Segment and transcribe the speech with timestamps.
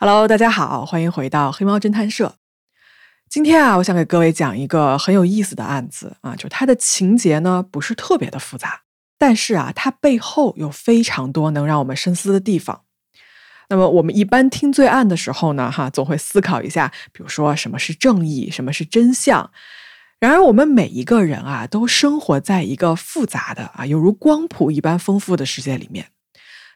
[0.00, 2.36] Hello，大家好，欢迎回到黑猫侦探社。
[3.28, 8.82] 今天啊，我想给各位讲一个很有意思的案子啊，就它的情节呢不是特别的复杂，
[9.18, 12.82] 但是啊，它背后有非常多能让我们深思的地方。
[13.70, 19.50] 那么我们一般听罪案的时候呢，哈，总会思考一下，比如说什么是正义，什么是真相。
[20.20, 26.06] 然而，我们每一个人啊，都生活在一个复杂的啊，犹如光谱一般丰富的世界里面。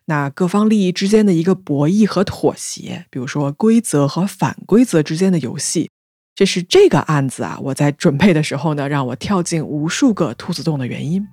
[0.07, 5.90] 那各方利益之间的一个博弈和妥协，比如说规则和反规则之间的游戏，
[6.35, 11.27] 这是这个案子啊，我在准备的时候呢，让我跳进无数个兔子洞的原因。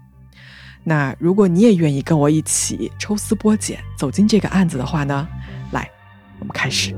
[0.83, 5.27] 那如果你也愿意跟我一起抽丝剥茧，走进这个案子的话呢，
[5.71, 5.89] 来，
[6.39, 6.95] 我们开始。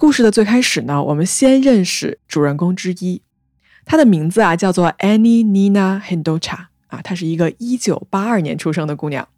[0.00, 3.20] 故事的最开始呢，我们先认识主人公之一，
[3.84, 9.28] 她的名字啊叫做 Annie Nina Hendocha 啊，她是一个一九八二年出生的姑娘。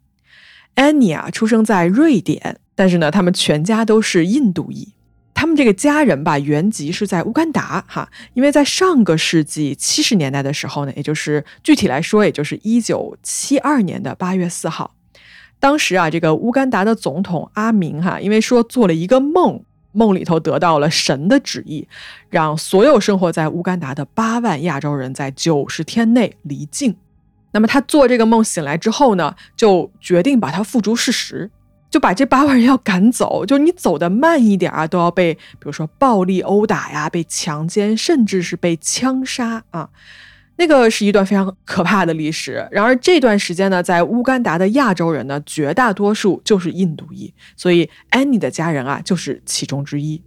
[0.77, 4.93] Annie 啊，出生在瑞典，但是呢，他们全家都是印度裔。
[5.33, 14.95] 他们这个家人吧，原籍是在乌干达哈，因为在上个世纪七十年代的时候呢，也就是具体来说，也就是一九七二年的八月四号，
[15.59, 19.61] 当时啊，这个乌干达的总统阿明哈，因为说做了一个梦。
[19.93, 21.87] 梦里头得到了神的旨意，
[22.29, 26.95] 让所有生活在乌干达的八万亚洲人在九十天内离境。
[27.51, 31.51] 那么他做这个梦醒来之后呢，就决定把它付诸事实，
[31.89, 33.45] 就把这八万人要赶走。
[33.45, 39.89] 就你走的慢一点啊，都要被比如说暴力殴打呀，被强奸，甚至是被枪杀啊。
[40.55, 42.67] 那个是一段非常可怕的历史。
[42.71, 50.21] 然而这段时间呢，在乌干达的亚洲人呢，绝大多数就是印度裔，所以安妮的家人啊，就是其中之一。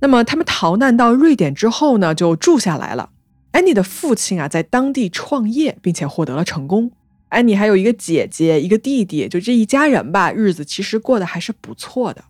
[0.00, 3.10] 那么他们逃难到瑞典之后呢，就住下来了。
[3.52, 6.92] 安妮的父亲啊，在当地创业，并且获得了成功。
[7.28, 12.24] 安妮还有一个姐姐，一个弟弟，就这一家人吧，日子其实过得还是不错的。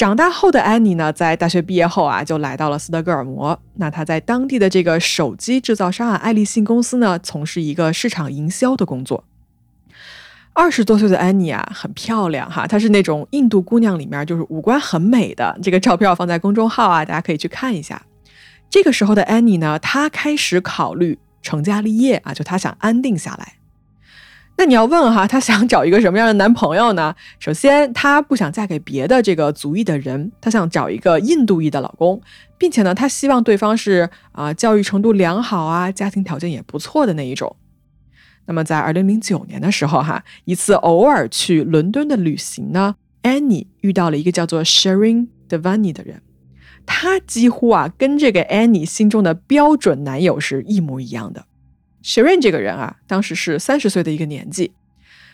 [0.00, 3.60] 长大后的安妮呢，在大学毕业后啊，就来到了斯德哥尔摩。
[3.74, 9.22] 那她在当地的这个手机制造商啊，爱立信公司呢，从事一个市场营销的工作。
[10.54, 15.58] 二十多岁的安妮啊，很漂亮哈，她是那种印度姑娘里面就是五官很美的。
[15.62, 18.00] 这个照片放在公众号啊，大家可以去看一下。
[18.70, 23.59] 这个时候的安妮呢，她开始考虑成家立业啊，就她想安定下来。
[24.60, 27.14] 那你要问哈，她想找一个什么样的男朋友呢？
[27.40, 32.20] 首先，她不想嫁给别的这个族裔的人，她想找一个印度裔的老公，
[32.58, 37.56] 并且呢，她希望对方是啊，教育程度良好啊，家庭条件也不错的那一种。
[38.44, 46.20] 那么，在二零零九年的时候哈，一次偶尔去伦敦的旅行呢，Annie 遇到了一个叫做 Sharon Devani 的人，
[46.84, 51.46] 他几乎啊，跟这个 Annie 心中的标准男友是一模一样的。
[52.02, 54.72] Sharon 这个人啊，当时是三十岁的一个年纪，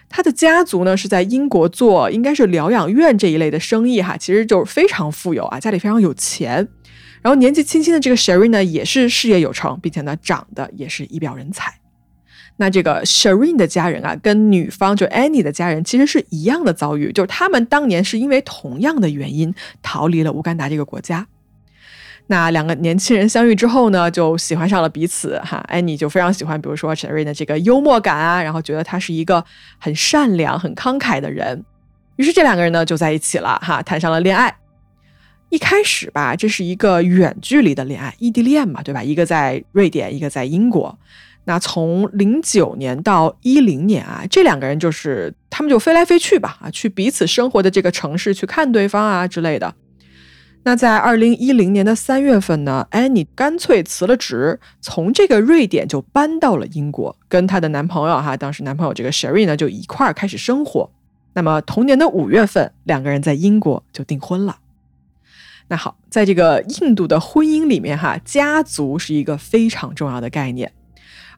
[0.08, 6.68] 他的家族呢是在英国做应该是疗养院这一类的生意哈，其实就是非常富有啊，家里非常有钱。
[7.22, 11.74] 然后年纪轻轻的这个 Sharon 呢，也是事业有成，并且呢长得也是一表人才。
[12.58, 21.26] 那这个 Sharon 的家人啊，跟女方就 Annie 的家人其实是一样的遭遇，就是他们当年是因为同样的原因逃离了乌干达这个国家。
[22.28, 25.64] 那两个年轻人相遇之后呢，就喜欢上了彼此哈。
[25.68, 29.44] 安妮就非常喜欢，比如说查理的这个幽默感啊，然后觉得他是一个
[29.78, 31.64] 很善良、很慷慨的人。
[32.16, 34.56] 于是这两个人呢就在一起了哈，谈上了恋爱。
[35.50, 39.00] 一开始吧，这是一个远距离的恋爱，异地恋嘛，对吧？
[39.00, 40.98] 一个在瑞典，一个在英国。
[41.44, 49.72] 那从零九年到一零年啊，这两个人就是他们就飞来飞去吧啊，去彼此生活的这个城市去看对方啊之类的。
[50.66, 60.90] 那在二零一零年的三月份呢，安妮干脆辞了职，从这个瑞典就搬到了英国，跟她的男朋友哈，当时男朋友这个 Sherry 呢就一块儿开始生活。
[61.34, 64.58] 那么同年的五月份，两个人在英国就订婚了。
[65.68, 70.72] 那好，在这个印度的婚姻里面哈，家族是一个非常重要的概念。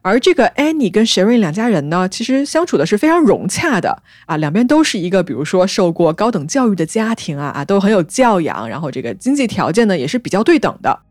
[0.01, 11.01] 而这个 Annie 跟 Sherry 两家人呢，其实相处的是非常融洽的啊，两边都是一个，比如说受过高等教育的家庭啊啊，都很有教养，然后这个经济条件呢也是比较对等的，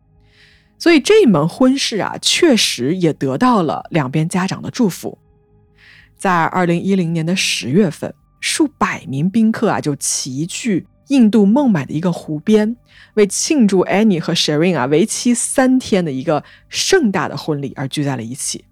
[0.78, 5.18] 所以这门婚事啊，确实也得到了两边家长的祝福。
[6.16, 12.74] 在二零一零年的十月份，数百名宾客啊就齐聚印度孟买的一个湖边，
[13.14, 18.64] 为庆祝 Annie 和 Sherry 啊为期三天的一个盛大的婚礼而聚在了一起。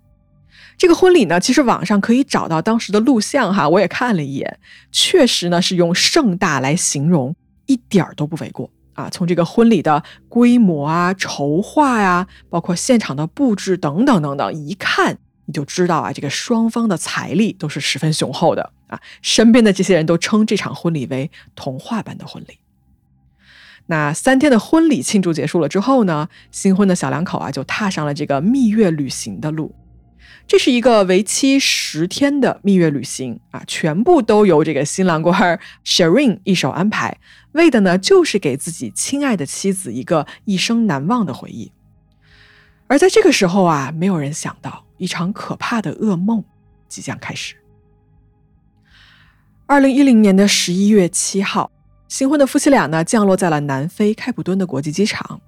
[0.78, 4.58] 这个婚礼呢，其实网上可以找到当时的录像哈，我也看了一眼，
[4.92, 7.34] 确实呢是用盛大来形容，
[7.64, 9.08] 一点儿都不为过啊。
[9.08, 19.00] 从这个婚礼的规模啊、筹划呀，包括现场的布置等等等等，一看你就知道啊，这个双方的财力都是十分雄厚的啊。
[19.22, 22.58] 身边的这些人都称这场婚礼为童话般的婚礼。
[23.86, 29.74] 那三天的婚礼庆祝结束了之后呢，新婚的小两口啊就踏上了这个蜜月旅行的路。
[30.48, 37.18] 这是一个为期十天的蜜月旅行啊，全部都由这个新郎官 Shireen 一手安排，
[37.50, 41.72] 为的呢就是给自己亲爱的妻子一个一生难忘的回忆。
[42.86, 46.44] 而在这个时候啊，没有人想到一场可怕的噩梦
[46.88, 47.56] 即将开始。
[49.66, 51.72] 二零一零年的十一月七号，
[52.06, 55.40] 新婚的夫妻俩呢降落在了南非开普敦的国际机场，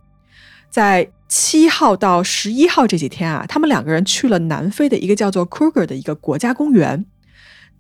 [0.69, 1.09] 在。
[1.29, 7.05] 七号到十一号这几天啊，他们两个人去了南非的一个叫做 Kruger 的一个国家公园。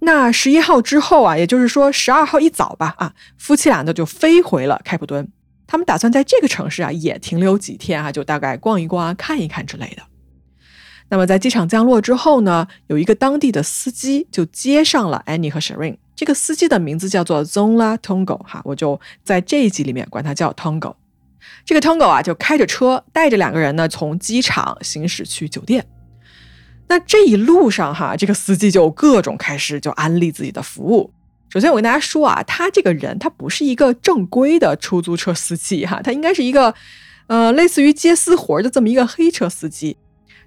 [0.00, 5.26] 那十一号之后啊，也就是说十二号一早吧，啊，夫妻俩呢就飞回了开普敦。
[5.66, 10.02] 他们打算在这个城市啊也停留几天啊，就大概逛一逛啊、看一看之类的。
[11.10, 15.96] 那么在机场降落之后呢，有一个当地的司机就接上了 Annie 和 Shireen。
[16.14, 20.94] 这个司机的名字叫做 Zola Tongo，哈，我就在这一集里面管他叫 Tongo。
[21.64, 25.86] 这个 Tongo 啊，就开着车带着两个人呢，从机场行驶去酒店。
[26.88, 31.12] 那这一路上哈，这个司机就各种开始就安利自己的服务。
[31.50, 36.74] 首先我跟大家说啊，他这个人他不是一个正规的出租车司机哈，他应该是一个
[37.26, 39.96] 呃类似于接私活的这么一个黑车司机。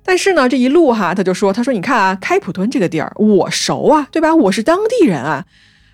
[0.03, 4.33] 但是呢，这一路哈，他就说，他说你看啊，开普敦这个地儿我熟啊，对吧？
[4.33, 5.45] 我是当地人啊，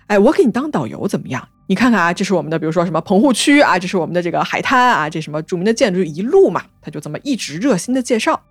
[0.06, 1.46] 哎，我给你当导游怎么样？
[1.68, 8.42] 你看看啊，这是我们的，比如说什么棚户区啊，这是我们的这个海滩啊，这什么著名的建筑一路嘛，他就这么一直热心的介绍。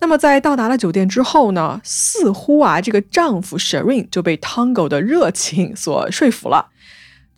[0.00, 6.68] 那么在到达了酒店之后呢，似乎啊，这个丈夫 Shireen 就被 Tongo 的热情所说服了。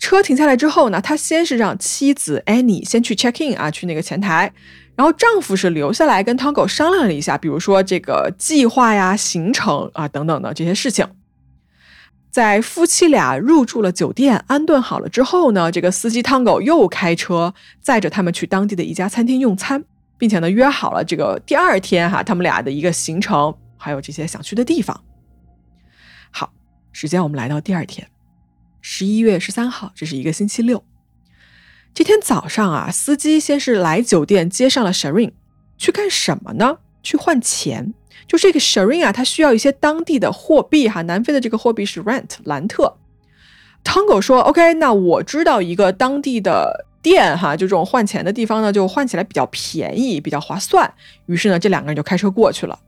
[0.01, 4.53] 车停下来之后呢，他先是让妻子 Annie 先去 check in 啊，去那个前台，
[4.97, 11.07] 然后丈夫是留下来跟 Tongo 商量了一下，比如说这个计划呀、行程啊等等的这些事情。
[12.31, 19.83] 在夫妻俩入住了酒店、安顿好了之后呢，这个司机汤狗又开车载着他们去当地的一家餐厅用餐，
[20.19, 25.03] 并且呢约好了这个第二天哈他们俩的一个行程，还有这些想去的地方。
[26.31, 26.53] 好，
[26.93, 28.09] 时间我们来到第二天，
[28.83, 30.85] 十一月十三号，这是一个星期六。
[31.95, 35.33] 这天早上啊，司机先是来酒店接上了 Shireen，
[35.79, 36.79] 去干什么呢？
[37.03, 37.95] 去换钱。
[38.29, 42.95] 就这个 Shirin 啊，它需要一些当地的货币哈，南非的这个货币是 rent 兰特。
[43.83, 50.93] Tango 说：“OK，那我知道一个当地的店哈，就这种换钱的地方呢，就换起来比较便宜，比较划算。”
[51.27, 52.79] 于是呢，这两个人就开车过去了。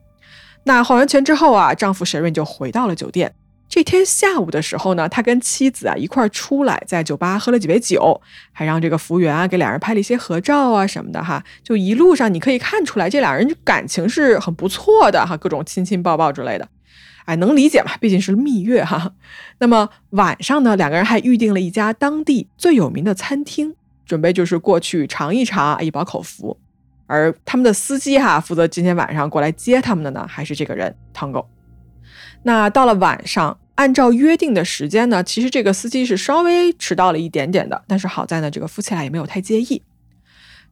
[0.64, 3.32] 那换完钱之后啊，丈夫 Shirin 就回到了酒店。
[3.70, 8.20] 这天下午的时候呢，他跟妻子啊一块儿出来，在酒吧喝了几杯酒，
[8.50, 11.42] 还让这个服务员啊给两人拍了一些合照啊什么的哈。
[11.62, 16.68] 就一路上你可以看出来，这俩人感情是很不错的哈，各种亲亲抱抱之类的。
[17.26, 17.92] 哎，能理解嘛？
[18.00, 19.12] 毕竟是蜜月哈。
[19.58, 26.58] 那么晚上呢，两个人还预定了一家当地最有名的餐厅，准备就是过去尝一尝，一饱口福。
[27.06, 31.46] 而他们的司机哈，负责今天晚上过来接他们的呢，还是这个人 Tango。
[32.42, 39.82] 那到了晚上，按照约定的时间呢，其实这个司机是稍微迟到了一点点的，但是好在呢，这个夫妻俩也没有太介意。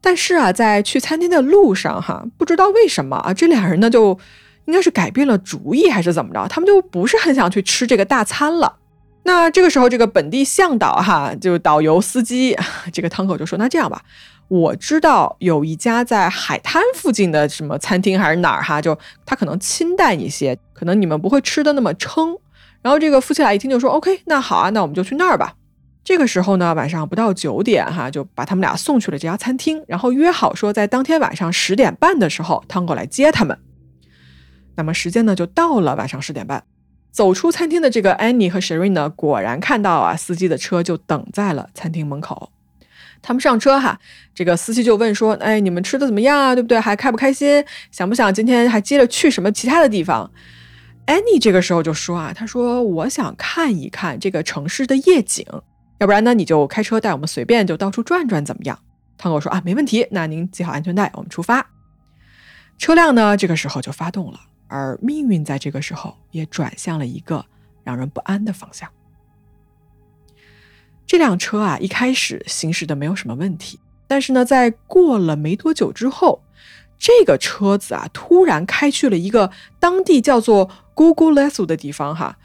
[0.00, 4.18] 但是啊，在去餐厅的路上，哈，不知道为什么啊，这俩人呢就
[4.66, 8.76] 应该是改变了主意还是怎么着，他们就不是很想去吃这个大餐了。
[9.25, 12.56] 那这个时候，这个本地向导哈，就导游司机
[12.92, 14.02] 这个汤口就说：“那这样吧。”
[14.48, 22.37] 我知道有一家在海滩附近的什么餐厅还是哪儿哈，就它可能清淡一些，可能你们不会吃的那么撑。
[22.82, 25.54] 然后这个夫妻俩一听就说：“OK，那好啊，那我们就去那儿吧。”
[26.04, 33.58] 这个时候呢，晚上不到九点哈，就把他们俩送去了这家餐厅，然后约好说在当天晚上十点半的时候汤过来接他们。
[34.76, 36.62] 那么时间呢就到了晚上十点半，
[37.11, 42.52] 走出餐厅的这个安妮和 Shireen 呢，果然看到啊司机的车就等在了餐厅门口。
[43.20, 43.99] 他们上车哈，
[44.32, 46.54] 这个司机就问说：“哎，你们吃的怎么样啊？
[46.54, 46.78] 对不对？
[46.78, 47.64] 还开不开心？
[47.90, 50.30] 想不想今天还接着去什么其他的地方？”
[51.08, 55.42] 安妮这个时候就说啊：“他说我想看一看这个城市的夜景，
[56.00, 58.78] 要不然呢你就开车带我们随便就到处转转怎么样？”
[59.16, 61.66] 汤狗说：“啊，没问题，那您系好安全带，我们出发。”
[62.76, 67.42] 车辆呢这个时候就发动了，而命运在这个时候也转向了一个
[67.82, 68.86] 让人不安的方向。
[71.06, 76.42] 这辆车啊，一开始行驶的没有什么问题，但是呢，在过了没多久之后，
[76.98, 79.50] 这个车子啊，突然开去了一个
[79.80, 80.68] 当地叫做
[80.99, 82.37] Google Lesu 的地方哈。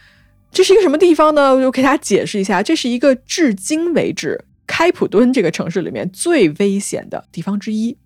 [0.52, 1.56] 这是一个什么地方呢？
[1.56, 7.98] 我就给大家解释一下，这是一个至今为止开普敦这个城市里面最危险的地方之一。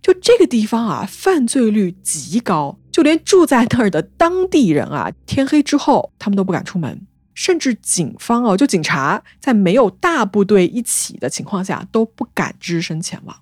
[0.00, 13.36] 就这个地方啊，犯罪率极高，就连住在那儿的当地人啊，天黑之后他们都不敢出门，甚至警方哦，就警察在没有大部队一起的情况下都不敢只身前往。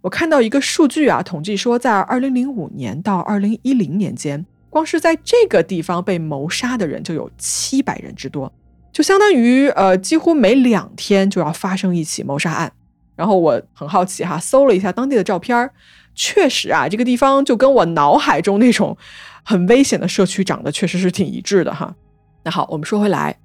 [0.00, 8.52] 我看到一个数据啊，统计说，在二零零五年到二零一零年间，光是在这个地方被谋杀的人就有七百人之多，
[8.92, 12.70] 就相当于呃，几乎每两天就要发生一起谋杀案。
[13.14, 15.72] 然后我很好奇哈，搜了一下当地的照片儿，
[16.14, 18.94] 确实啊，这个地方就跟我脑海中那种
[19.42, 21.94] 很危险的社区长得确实是挺一致的哈。
[22.44, 23.38] 那好，我们说回来，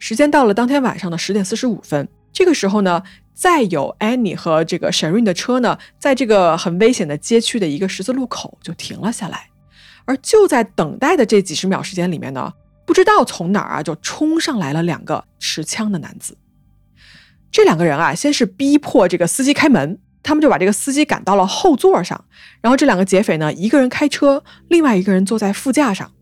[0.00, 3.00] 时间到了当天晚上的十点四十五分，这个时候呢。
[3.36, 9.48] 再有 Annie 和这个 Sharon 的车呢，在这个很危险的街区的一个十字路口就停了下来，
[10.04, 12.52] 而就在等待的这几十秒时间里面呢，
[12.86, 16.36] 不知道从哪儿啊就冲上来了两个持枪的男子。
[17.50, 22.24] 这两个人啊，先是逼迫这个司机开门，他们就把这个司机赶到了后座上，
[22.60, 26.12] 然后这两个劫匪呢，一个人开车，另外一个人坐在副驾上。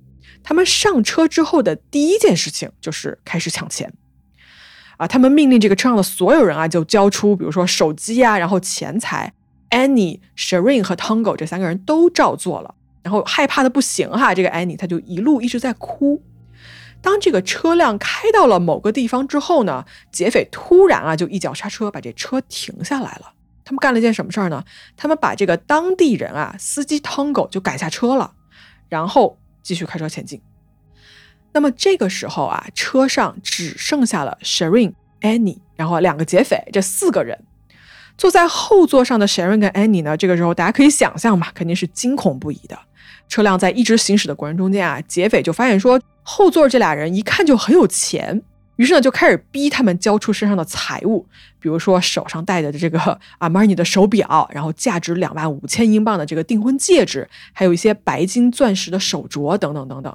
[0.43, 3.93] 他们上车之后的第一件事情就是开始抢钱。
[4.99, 5.07] 啊！
[5.09, 9.33] 他们命令这个车上的所有人啊，就交出，比如说手机啊，然后钱财。
[9.71, 14.35] Annie、Sharon 和 Tango 这三个人都照做了，然后害怕的不行哈。
[14.35, 16.23] 这个 Annie 他就一路一直在哭。
[17.01, 23.33] 当这个车辆开到了某个地方之后呢，劫匪突然啊就一脚刹车，把这车停下来了。
[23.65, 24.65] 他们干了一件什么事儿呢？
[24.97, 28.33] 他们把这个当地人啊，司机 Tango 就赶下车了，
[28.89, 30.41] 然后继续开车前进。
[31.53, 37.45] 那么这个时候啊，车上只剩下了 Sharon、Annie，然后两个劫匪，这四个人
[38.17, 42.79] 坐在后座上的 Sharon 跟 Annie 呢，这个时候大家可以想象嘛，肯定是惊恐不已的。
[43.33, 48.43] 车辆在一直行驶的过程中间啊，劫匪就发现说后座这俩人一看就很有钱，
[48.77, 51.27] 于是呢就开始逼他们交出身上的财物，
[51.59, 60.15] 比如说手上戴的这个阿玛尼的手表，然后价值两万五千英镑的这个订婚戒指，还有一些白金钻石的手镯等等等等。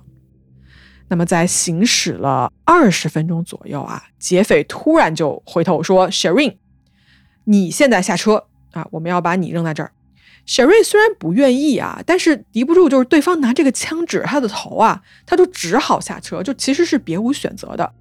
[1.08, 6.58] 那么在行驶了二十分钟左右啊，劫匪突然就回头说：“Sharon，
[7.46, 8.44] 你现在下车
[8.74, 9.92] 啊，我们要把你扔在这儿。
[10.48, 17.92] ”Sharon 虽然不愿意啊，但是敌不住就是对方拿这个枪指着他的头啊，他就只好下车，就其实是别无选择的。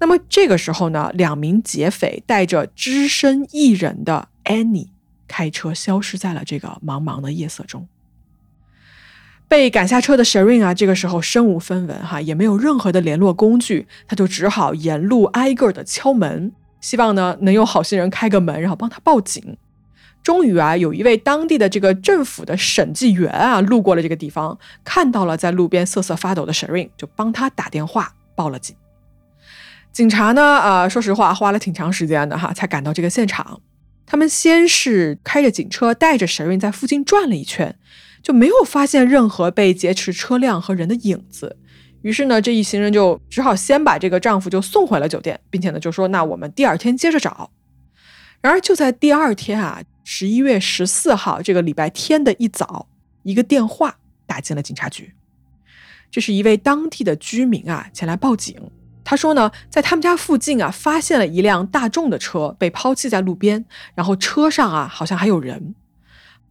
[0.00, 4.88] 那么这个时候呢，两名劫匪带着只身一人的 Annie
[5.26, 7.86] 开车消失在了这个茫茫的夜色中。
[9.46, 19.58] 被赶下车的 Sharon 啊，这个时候身无分文哈，也没有任何的联络工具，他就只好沿路挨个的敲门，希望呢能有好心人开个门，然后帮他报警。
[20.22, 28.76] 终于啊，有一位当地的这个政府的审计员啊，路过了这个地方，看到了在路边瑟瑟发抖的 Sharon，就帮他打电话报了警。
[29.92, 33.60] 警察呢，啊，说实话花了挺长时间的哈，才赶到这个现场。
[34.06, 37.76] 他们先是开着警车带着 Sharon 在附近转了一圈。
[38.20, 41.56] 就没有发现任何被劫持车辆和人的影子，
[42.02, 47.48] 于是呢，这一行人就只好先把这个丈夫就送回了酒店，并且呢，就说那我们第二天接着找。
[48.40, 49.80] 然而就在第二天啊，
[50.10, 52.88] 十一月十四号这个礼拜天的一早，
[53.24, 55.12] 一个电话打进了警察局，
[56.10, 58.58] 这是一位当地的居民啊前来报警，
[59.04, 65.74] 他说呢，在他们家附近啊发现了一辆大众的车被抛弃在路边，然后车上啊好像还有人。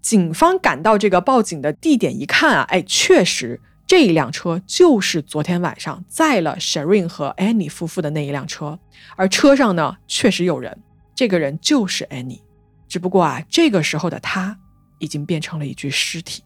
[0.04, 8.78] 警方赶到这个报警的地点一看啊，哎，确实这一辆车就是昨天晚上载了 Sharon 和 Annie 夫妇的那一辆车，
[9.16, 10.78] 而车上呢确实有人，
[11.16, 12.42] 这个人就是 Annie，
[12.88, 14.60] 只不过啊，这个时候的他
[15.00, 16.44] 已经变成了一具尸体。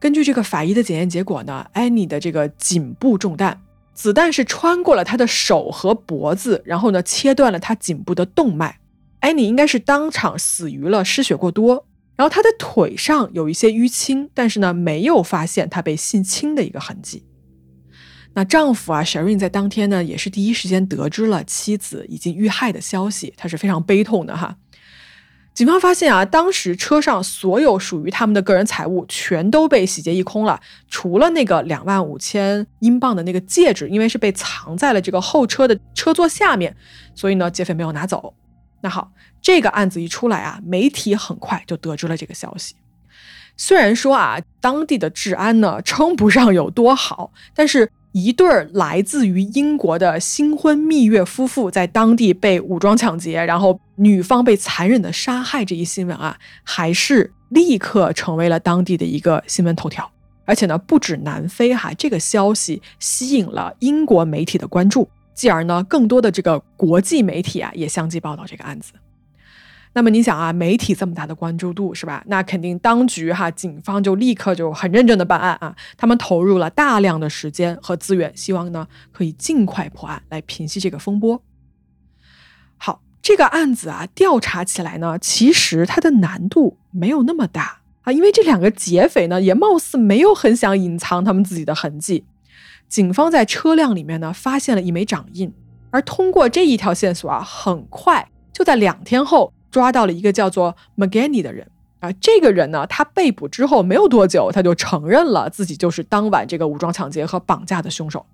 [0.00, 3.60] 根据这个法医的检验结果呢，Annie 的这个颈部中弹，
[3.94, 8.78] 子弹是穿过了他的手和脖子，然后呢切断了他颈部的动脉
[9.20, 11.86] ，Annie 应该是当场死于了失血过多。
[12.14, 17.24] 然后他的腿上有一些淤青，但是呢，没有发现他被性侵的一个痕迹。
[18.34, 24.56] 那丈夫啊，Sharon 在当天呢，也是第一时间得知了妻子已经遇害的消息，他是非常悲痛的哈。
[25.58, 36.76] 警方发现啊，当时车上所有属于他们的个人财物全都被洗劫一空了，除了那个两万五千英镑的那个戒指，因为是被藏在了这个后车的车座下面，
[37.12, 38.34] 所以呢，劫匪没有拿走。
[38.82, 39.10] 那好。
[39.42, 42.76] 这个案子一出来啊，媒体很快就得知了这个消息。
[43.56, 60.10] 虽然说啊，当地的治安呢称不上有多好，但是一对儿来自于英国的新婚蜜月夫妇在当地被武装抢劫，然后女方被残忍的杀害这一新闻啊，还是立刻成为了当地的一个新闻头条。
[60.44, 68.92] 而且呢，不止南非哈，这个消息吸引了英国媒体的关注，继而呢，更多的这个国际媒体啊也相继报道这个案子。
[69.94, 72.22] 那么你想啊，媒体这么大的关注度是吧？
[72.26, 81.42] 那肯定当局哈，警方就立刻就很认真的办案啊，他们投入了大量的时间和资源，希望呢可以尽快破案来平息这个风波。
[82.76, 92.24] 好，这个案子啊，调查起来呢，其实它的难度没有那么大啊，因为这两个劫匪呢，也貌似没有很想隐藏他们自己的痕迹。
[92.88, 95.52] 警方在车辆里面呢，发现了一枚掌印，
[95.90, 99.52] 而通过这一条线索啊，很快就在两天后。
[99.70, 101.70] 抓到了一个叫做 McGanny 的人
[102.00, 108.24] 啊，这个人呢，他被捕之后没有多久，他就承认了自己就是当晚这个武装抢劫和绑架的凶手。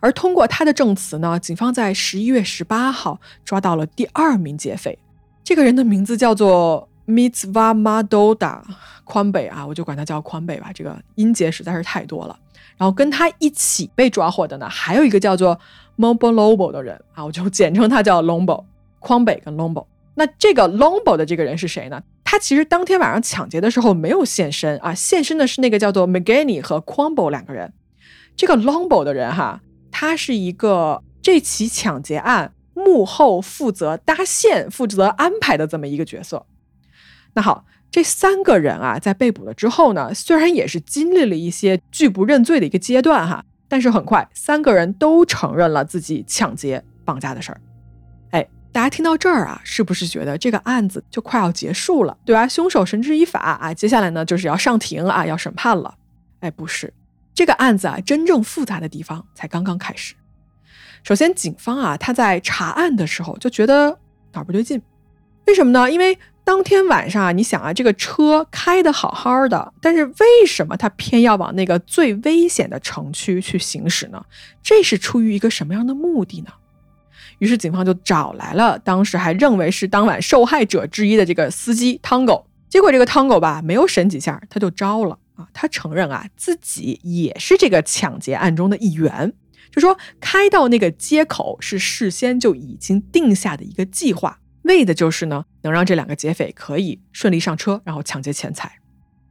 [0.00, 4.98] 而通过他的证词呢，警方在十一月十八号抓到了第二名劫匪，
[5.44, 8.62] 这个人的名字叫做 Mitzva Madoda
[9.04, 12.38] 宽北啊，我就管他叫宽北吧，这个音节实在是太多了。
[12.76, 15.58] 然后跟他一起被抓获的呢，还有一个叫做
[15.98, 18.64] Mobolo Lobo 的人啊，我就简称他叫 Lombo
[19.00, 19.84] 宽北跟 Lombo。
[20.14, 22.02] 那这个 Lombo 的这个人是谁呢？
[22.24, 27.72] 他其实当天晚上抢劫的时候没有现身啊，现身的是那个叫做 McGanny 和 Quambo 两个人。
[28.36, 36.46] 这个 Lombo 的人哈，他是一个这起抢劫案幕后负责搭线、负责安排的这么一个角色。
[37.34, 47.60] 那好，这三个人啊，在被捕了之后呢，虽然也是经历了一些拒不认罪的一个阶段哈，但是很快三个人都承认了自己抢劫、绑架的事儿。
[48.80, 52.48] 大家听到这儿啊，是不是觉得这个案子就快要结束了，对吧？
[52.48, 55.94] 凶手绳之以法啊，接下来呢就是要上庭啊，要审判了。
[56.38, 56.90] 哎，不是，
[57.34, 60.14] 这个案子啊，真正复杂的地方才刚刚开始。
[61.02, 63.98] 首先，警方啊，他在查案的时候就觉得
[64.32, 64.80] 哪儿不对劲，
[65.46, 65.92] 为什么呢？
[65.92, 74.24] 因为当天晚上啊，你想啊，这个车开的好好的，但是为什么他偏要往那个最危险的城区去行驶呢？
[74.62, 76.50] 这是出于一个什么样的目的呢？
[77.40, 89.32] 于是警方就找来了当时还认为是当晚受害者之一的这个司机汤狗，结果这个汤狗吧没有审几下他就招了啊，他承认啊自己也是这个抢劫案中的一员，
[89.72, 98.78] 就说开到那个街口是事先就已经定下的一个计划，为的就是呢能让这两个劫匪可以顺利上车，然后抢劫钱财。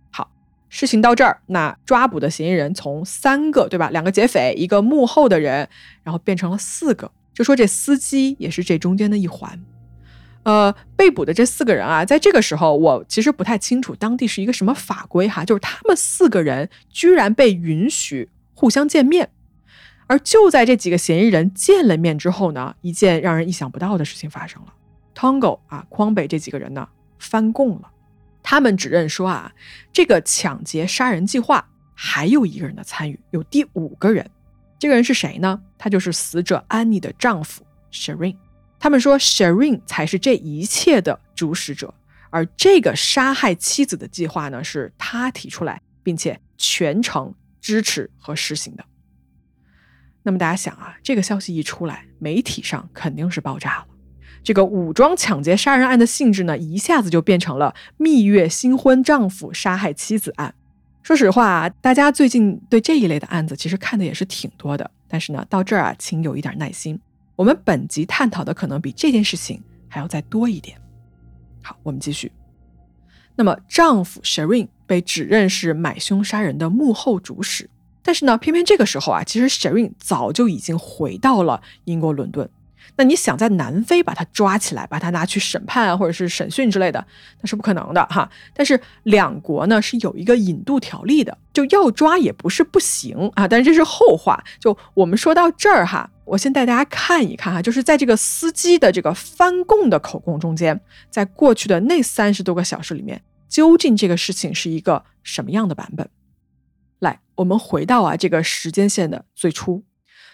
[0.09, 0.31] 好，
[0.67, 5.69] 事情到这儿，那抓捕的嫌疑人从三个对吧，两个劫匪，一个幕后的人，
[6.01, 7.11] 然后变成了四个。
[7.39, 9.58] 就说这司机也是这中间的一环，
[10.43, 19.30] 呃，被捕的这四个人啊，在这个时候我其实不太清楚当地是一个什么法规哈，就是他们四个人居然被允许互相见面，
[20.08, 24.73] 而就在这几个嫌疑人见了面之后呢，一件让人意想不到的事情发生了
[25.15, 27.89] ，Tongo 啊，匡北这几个人呢翻供了，
[28.43, 29.54] 他们指认说啊，
[29.93, 34.30] 这个抢劫杀人计划还有一个人的参与，有第五个人。
[34.79, 35.61] 这个人是谁呢？
[35.77, 38.37] 他就是死者安妮的丈夫 Shirin。
[38.79, 41.93] 他们说 Shirin 才是这一切的主使者，
[42.29, 48.85] 而这个杀害妻子的计划呢，是他提出来，并且全程支持和实行的。
[50.23, 53.85] 那么大家想啊，这个消息一出来，媒体上肯定是爆炸了。
[54.41, 60.55] 这个武装抢劫杀人案的性质呢，一下子就变成了蜜月新婚丈夫杀害妻子案。
[61.01, 64.89] 说实话，大家最近对这一类的案子其实看的也是挺多的。
[65.07, 66.99] 但是呢，到这儿啊，请有一点耐心。
[67.35, 70.77] 我们本集探讨的可能比这件事情还要再多一点。
[71.63, 72.31] 好，我们继续。
[73.35, 77.69] 那么，丈夫 Shireen 被指认是买凶杀人的幕后主使，
[78.03, 82.47] 但是呢，偏偏这个时候啊，其实 Shireen 早就已经回到了英国伦敦。
[82.99, 87.07] 那你想在南非把他抓起来，把他拿去审判啊，或者是审讯之类的，
[87.39, 88.29] 那是不可能的哈。
[88.53, 93.47] 但是两国呢是有一个引渡条例的，就要抓也不是不行啊。
[93.47, 94.43] 但是这是后话。
[94.59, 106.09] 就我们说到这儿哈，我先带大家看一看哈，就是在这个司机的这个翻供的口供中间，在过去的那三十多个小时里面，究竟这个事情是一个什么样的版本？
[106.99, 109.85] 来，我们回到啊这个时间线的最初。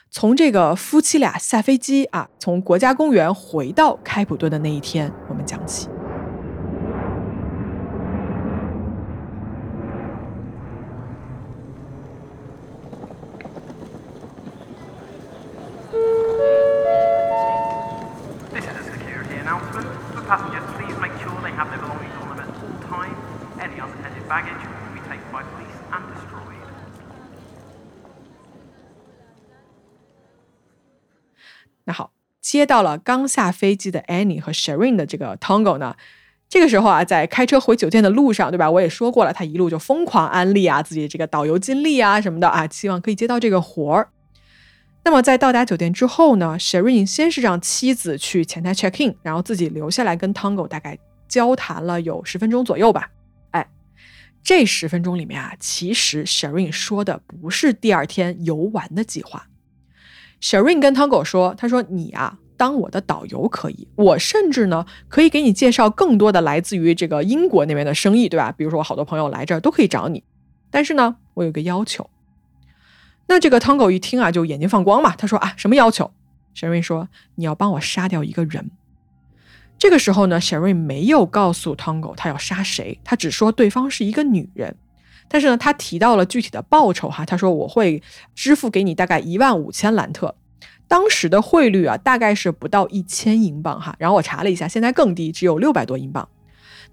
[0.09, 5.89] 从这个夫妻俩下飞机啊，从国家公园回到开普敦的那一天，我们讲起。
[32.55, 35.95] 接到了刚下飞机的 Annie 和 sharin 的这个 Tango 呢，
[36.47, 38.71] 这个时候啊，在开车回酒店的路上，对吧？
[38.71, 44.09] 我也说过了，他一路就疯狂安利啊自己这个导游经历啊什么的啊，希望可以接到这个活儿。
[45.03, 53.11] 那么在到达酒店之后呢 sharin 先是让妻子去前台 check in，然后自己留下来跟 Tango 大概交谈了有十分钟左右吧。
[53.51, 53.67] 哎，
[54.41, 59.47] 这十分钟里面啊，其实 sharin 说的不是第二天游玩的计划。
[60.41, 68.51] sharin 跟 Tango 说：“他说你啊，当我的导游可以，我甚至呢可以给你介绍更多的来自于这个英国那边的生意，对吧？
[68.51, 70.23] 比如说我好多朋友来这儿都可以找你，
[70.69, 72.09] 但是呢，我有个要求。”
[73.27, 75.15] 那这个 Tango 一听啊，就眼睛放光嘛。
[75.15, 76.11] 他说啊，什么要求
[76.55, 78.69] ？Sharon 说你要帮我杀掉一个人。
[79.77, 84.75] 这个时候呢，Sharon 没有告诉 Tango 他要杀谁，他只说对方是一个女人。
[85.27, 88.01] 但是呢，他提到了具体的报酬哈，他说我会
[88.35, 90.35] 支付给你大概一万五千兰特，
[90.87, 93.95] 当时的汇率啊大概是不到一千英镑哈。
[93.97, 96.27] 然后我查了一下，现在更低，只有六百多英镑。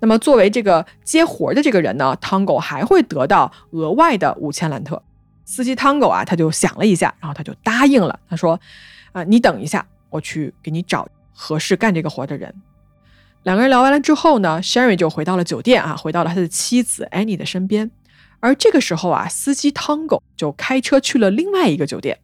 [0.00, 5.02] 那么作为这个接活的这个人呢，Tango 还会得到额外的五千兰特。
[5.44, 8.18] 司机 Tango 啊，他就想了一下，然后他就答应了。
[8.28, 8.59] 他说
[9.12, 12.52] ：“啊，你等一下，我去给你找合适干这个活的人。”
[13.44, 17.90] 两个人聊完了之后呢，Sherry 就回到了酒店啊，回到了他的妻子 Annie 的身边。
[18.40, 22.18] 而这个时候啊，司机 Tango 就开车去了另外一个酒店。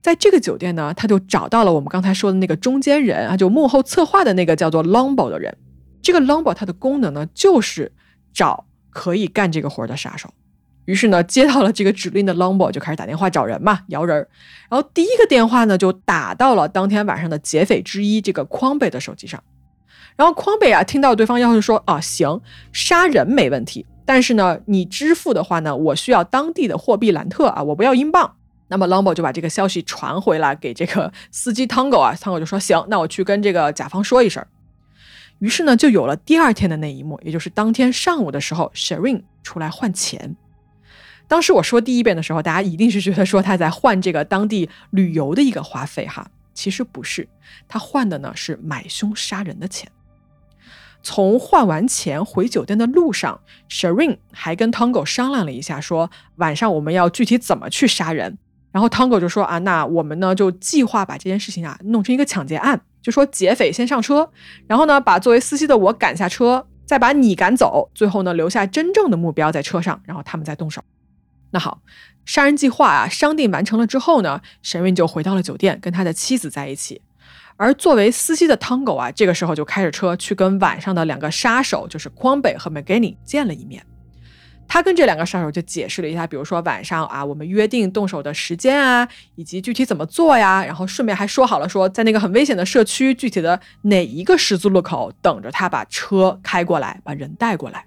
[0.00, 5.56] 在这个酒店呢，他就找到了我们刚才说的那个中间人啊，就幕后策划的那个叫做 Longbo 的人。
[6.00, 7.92] 这个 Longbo 它的功能呢，就是
[8.32, 10.32] 找可以干这个活的杀手。
[10.84, 14.28] 于是呢，接到了这个指令的 Longbo 就开始打电话找人嘛，摇人儿。
[14.70, 19.42] 然后第一个电话呢，就打到了当天晚上的劫匪之一这个匡北的手机上。
[20.16, 22.40] 然后匡北啊，听到对方要求说啊，行，
[22.72, 28.36] 杀人没问题，但是呢，你支付的话呢，我需要当地的货币兰特啊，我不要英镑。
[28.68, 34.44] 那么 Lombo 就把这个消息传回来给这个司机 Tango 啊，Tango 就说行，那我去跟这个甲方说一声。
[35.38, 40.36] 于是呢，就有了第二天的那一幕，也就是当天上午的时候，Sharon 出来换钱。
[41.28, 47.28] 当时我说第一遍的时候，大家一定是觉得说他在换这个当地旅游的一个花费哈，其实不是，
[47.68, 49.90] 他换的呢是买凶杀人的钱。
[51.02, 58.38] 从换完钱回酒店的路上，Sharon 还跟 Tango 商量了一下，说晚上我们要具体怎么去杀人。
[58.70, 64.30] 然后 Tango 就说啊，那我们呢就计划把这件事情啊弄成一个抢劫案，就说劫匪先上车，
[64.66, 70.82] 然后呢把作为司机的我赶下车，再把你赶走，最后呢留下真正的目标在车上，然后他们再动手。
[71.50, 71.80] 那好，
[72.26, 77.00] 杀人计划啊，商定完成了之后呢，沈运就回到了酒店，跟他的妻子在一起。
[77.56, 83.84] 而作为司机的汤狗啊，这个时候就开着车去跟晚上的两个杀手，就是匡北和 McGinny 见了一面。
[84.68, 90.64] 他跟这两个杀手就解释了一下，比如说晚上啊，我们约定动手的时间啊，以及具体怎么做呀。
[90.64, 97.86] 然后顺便还说好了，说在那个很危险的社区，具体的哪一个十字路口等着他把车开过来，把人带过来。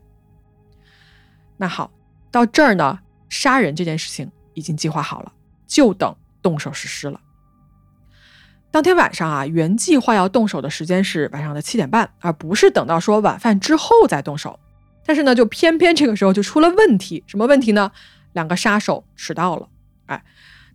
[1.58, 1.92] 那好，
[2.32, 3.00] 到这儿呢。
[3.34, 5.32] 杀人这件事情已经计划好了，
[5.66, 7.22] 就等动手实施了。
[8.70, 14.60] 当天晚上啊，原计划要动手的时间是晚上的七点半，而不是等到说晚饭之后再动手。
[15.06, 17.24] 但是呢，就偏偏这个时候就出了问题。
[17.28, 17.92] 什么问题呢？
[18.34, 19.68] 两个杀手迟到了。
[20.06, 20.24] 哎，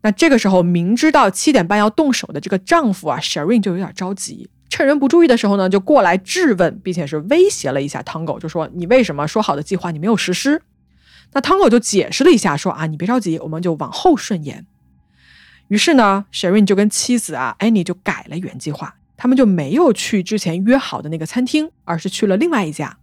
[0.02, 10.60] 那这个时候明知道七点半要动手的这个丈夫啊，Sharon 就有点着急，趁人不注意的时候呢，就过来质问，并且是威胁了一下汤狗，就说你为什么说好的计划你没有实施？
[11.32, 14.66] 那汤狗就解释了一下，说啊，你别着急，我们就往后顺延。
[15.68, 22.98] 于是呢，Sharon 就跟妻子啊，Annie 就改了原计划，他们就没有去之前约好的那个餐厅，而是去了另外一家。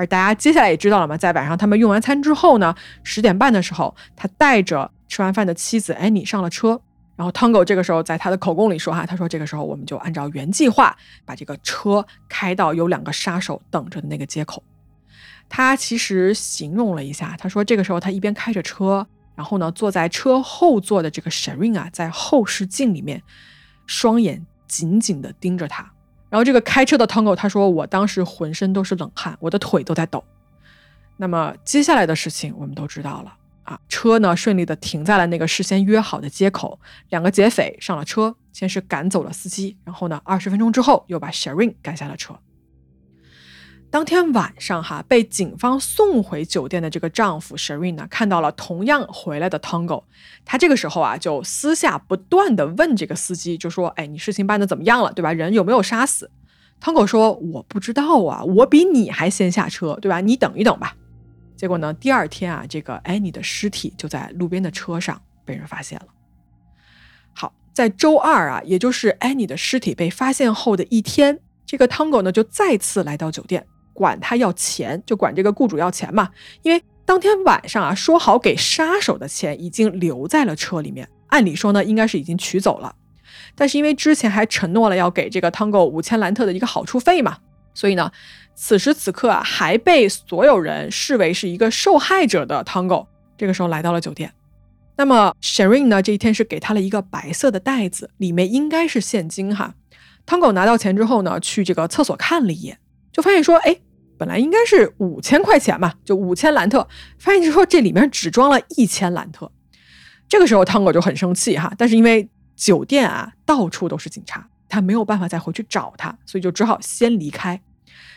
[0.00, 6.80] 而大家接下来也知道了嘛，在晚上他们用完餐之后呢，十点半的时候，他带着吃完饭的妻子 Annie 上了车。
[7.16, 14.62] 然后汤狗这个时候在他的口供里说哈，他说这个时候我们就按照原计划把这个车开到有两个杀手等着的那个街口。
[15.50, 23.22] 他其实形容了一下，他说这个时候他一边开着车，然后呢坐在车后座的这个 Sharon 啊，在后视镜里面，
[23.84, 25.92] 双眼紧紧地盯着他。
[26.30, 30.24] 然后这个开车的 Tango 他说，我当时浑身都是冷汗，我的腿都在抖。
[31.16, 42.38] 那么接下来的事情我们都知道了啊，车呢顺利的停在了那个事先约好的街口，两个劫匪上了车，先是赶走了司机，然后呢二十分钟之后又把 Sharon 赶下了车。
[43.90, 50.04] 当天晚上，哈被警方送回酒店的这个丈夫 Sharon 呢，看到了同样回来的 Tango，
[50.44, 55.32] 他这个时候啊，就私下不断的问这个司机，就说：“哎，你事情办的怎么样了，对吧？
[55.32, 56.30] 人有没有杀死
[56.80, 60.20] ？”Tango 说：“我不知道啊，我比你还先下车，对吧？
[60.20, 60.94] 你等一等吧。”
[61.58, 66.06] 结果呢，第二天啊，这个 Annie 的尸体就在路边的车上被人发现了。
[67.34, 76.30] 好，在周二啊，也就是安妮的尸体被发现后的一天，这个汤狗呢就再次来到酒店，管他要钱，就管这个雇主要钱嘛。
[76.62, 82.94] 因为当天晚上啊，说好给杀手的钱已经留在了车里面，按理说呢，应该是已经取走了。
[83.54, 87.38] 但是因为之前还承诺了要给这个汤狗五千兰特的一个好处费嘛，
[87.74, 88.10] 所以呢，
[88.54, 94.32] 此时此刻啊，还被所有人视为是一个受害者的汤狗，这个时候来到了酒店。
[94.96, 96.02] 那么 Sharon 呢？
[96.02, 99.74] 这一天是给他了一个白色的袋子，里面应该是现金哈。
[100.26, 102.78] 汤狗拿到钱之后呢，去这个厕所看了一眼，
[103.12, 103.76] 就发现说，哎，
[104.16, 106.86] 本来应该是五千块钱嘛，就五千兰特，
[107.18, 109.50] 发现就说这里面只装了一千兰特。
[110.28, 117.60] 这个时候汤狗就很生气哈，但是因为酒店啊到处都是警察，他没有办法再回去找他，所以就只好先离开。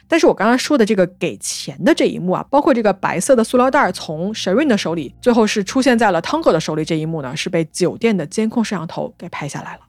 [0.08, 9.80] 但是我刚刚说的这个给钱的这一幕啊，包括这个白色的塑料袋从 Sharon 的手里，最后是出现在了汤哥的手里这一幕呢，是被酒店的监控摄像头给拍下来了。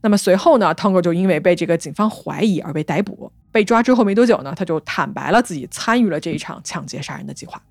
[0.00, 3.32] 那么随后呢，Tango 就因为被这个警方怀疑而被逮捕。
[3.50, 7.62] 被抓之后没多久呢，他就坦白了自己参与了这一场抢劫杀人的计划。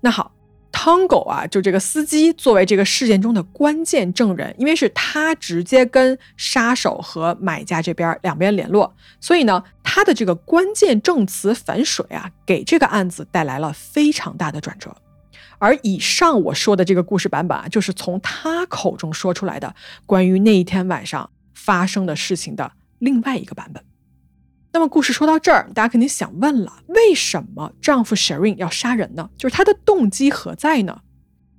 [0.00, 0.32] 那好。
[0.72, 14.94] ，Tango 啊，就这个司机作为这个事件中的关键证人，因为是他直接跟杀手和买家这边两边联络，所以呢，他的这个关键证词反水啊，给这个案子带来了非常大的转折。
[15.60, 19.72] 而以上我说的这个故事版本啊，就是从他口中说出来的
[20.06, 23.84] 关于那一天晚上发生的事情的另外一个版本。
[24.72, 29.30] 那么故事说到这儿，大家肯定想问了：为什么丈夫 Sharon 要杀人呢？
[29.36, 31.02] 就是他的动机何在呢？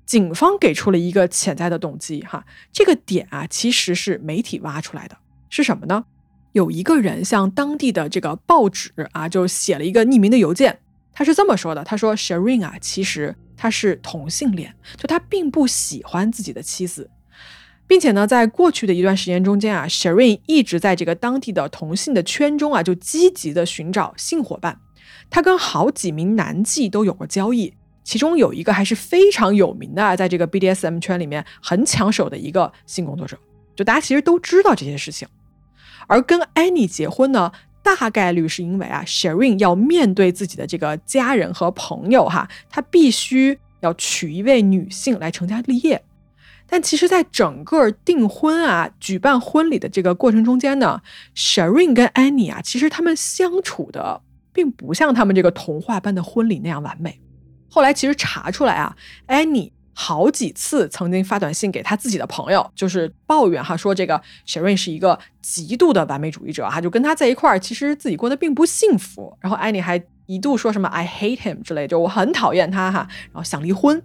[0.06, 5.18] 警方给出了一个潜在的动机，哈，这个点啊，其实是媒体挖出来的，
[5.50, 6.06] 是什么呢？
[6.54, 10.80] 有一个人向当地的这个报纸啊，就写了一个匿名的邮件，
[11.14, 17.12] 他是这么说的：他说 Sharon 啊，其实他是同性恋，就他并不喜欢自己的妻子。
[17.86, 24.80] 并且呢，在过去的一段时间中间啊，Sharon 一直在这个当地的同性的圈中啊，就积极的寻找性伙伴。
[25.30, 33.38] 他跟好几名男妓都有过交易，其中有一个还是非常有名的啊，在这个 BDSM 圈里面很抢手的一个性工作者。
[33.76, 35.28] 就大家其实都知道这些事情。
[36.08, 37.52] 而跟 Annie 结婚呢，
[37.84, 46.04] 大概率是因为啊，Sharon 要面对自己的这个家人和朋友哈，他必须要娶一位女性来成家立业。
[46.68, 51.02] 但其实，在整个订婚啊、举办婚礼的这个过程中间呢
[51.36, 54.22] ，Sharon 跟 Annie 啊，其实他们相处的
[54.54, 57.20] 并不像他们这个童话般的婚礼那样完美。
[57.70, 58.96] 后来其实查出来啊
[59.28, 69.38] ，Annie 好几次曾经发短信给他自己的朋友，就是抱怨哈，说这个 Sharon 是一个极度的完美主义者哈，就跟他在一块儿，其实自己过得并不幸福。
[69.42, 74.02] 然后 Annie 还一度说什么 “I hate him” 之类，就我很讨厌他哈，然后想离婚。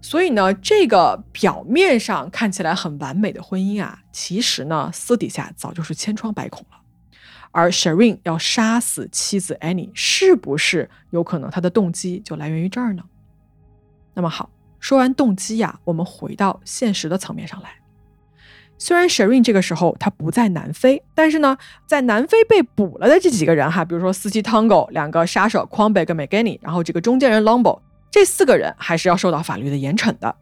[0.00, 6.78] 所以呢，这个表面上看起来很完美的婚姻啊，其实呢，私底下早就是千疮百孔了。
[7.52, 13.02] 而 Sharon 要杀死妻子 Annie，是不是有可能他的动机就来源于这儿呢？
[14.14, 14.50] 那么好，
[14.82, 17.70] 说完动机呀，我们回到现实的层面上来。
[18.76, 27.80] 虽然 Sharon 这个时候他不在南非，但是呢，在南非被捕了的这几个人哈，比如说司机 Tango，两个杀手 Kwame 跟 McGanny，然后这个中间人 Lombo。
[28.10, 30.34] 这四个人还是要受到法律的严惩的。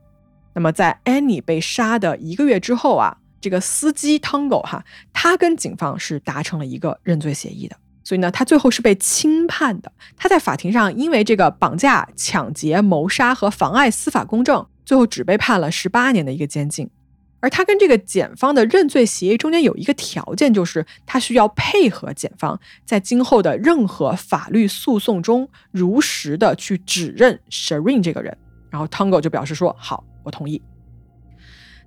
[0.55, 7.76] 那么，在 Annie 被杀的一个月之后啊，这个司机 Tango 哈，他跟警方是达成了一个认罪协议的，
[8.11, 9.92] 所以呢，他最后是被轻判的。
[10.16, 16.90] 他在法庭上因为这个绑架、抢劫、谋杀和妨碍司法公正，最后只被判了十八年的一个监禁。
[17.38, 28.37] 而他跟这个检方的认罪协议中间有一个条件，就是他需要配合检方，在今后的任何法律诉讼中如实的去指认 Sharon 这个人。
[28.70, 30.61] 然后 Tango 就表示说：“好，我同意。”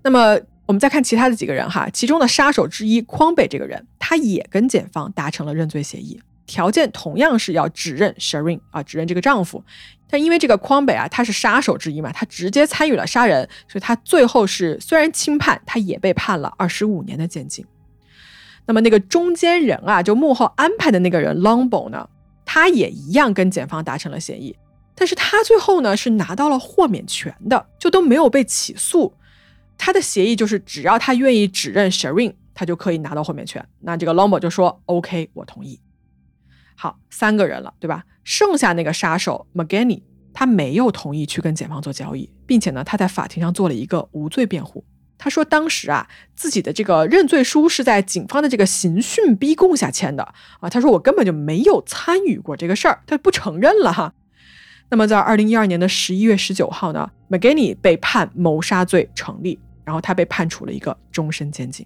[0.02, 0.40] 那么
[0.74, 6.20] 我们再看其他的几个人哈，其中的杀手之一匡北这个人，他也跟检方达成了认罪协议。
[6.48, 9.64] 条件同样是要指认 Sharin 啊，指认这个丈夫。
[10.10, 17.64] 但因为这个匡北啊，他是杀手之一嘛，他直接参与了杀人，所以他最后是虽然轻判，他也被判了二十五年的监禁。
[18.66, 22.10] 那么那个中间人啊，就幕后安排的那个人 Longbo 呢，
[22.46, 24.56] 他也一样跟检方达成了协议，
[24.96, 29.14] 但是他最后呢是拿到了豁免权的，就都没有被起诉。
[29.78, 33.68] 他的协议就是只要他愿意指认 Sharon，他就可以拿到豁免权。
[33.82, 35.80] 那这个 Longbo 就说 OK，我同意。
[36.76, 38.04] 好，三个人了，对吧？
[38.24, 40.02] 剩下那个杀手 McGanny，
[40.34, 44.84] 他没有同意去跟检方做交易，并且呢，他在法庭上做了一个无罪辩护。
[45.18, 50.24] 他说当时啊，自己的这个认罪书是在警方的这个刑讯逼供下签的
[50.60, 50.70] 啊。
[50.70, 54.14] 他说我根本就没有参与过这个事儿，他不承认了哈。
[54.94, 61.84] 那么在二零一二年的十一月十九号呢，McGanny 被判谋杀罪成立，然后他被判处了一个终身监禁。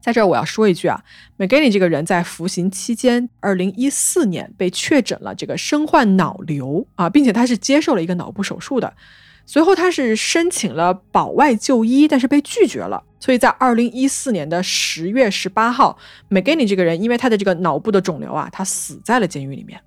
[0.00, 1.00] 在这儿我要说一句啊
[1.36, 8.92] m c g i n n y 这个人在服刑期间，二零一四年被确诊了这个身患脑瘤啊，并且他是接受了一个脑部手术的。
[9.46, 13.00] 随后他是申请了保外就医，但是被拒绝了。
[13.20, 15.96] 所以在二零一四年的十月十八号
[16.30, 19.80] m c g i n n y 这个人因为他的这个脑部的肿瘤啊，他死在了监狱里面。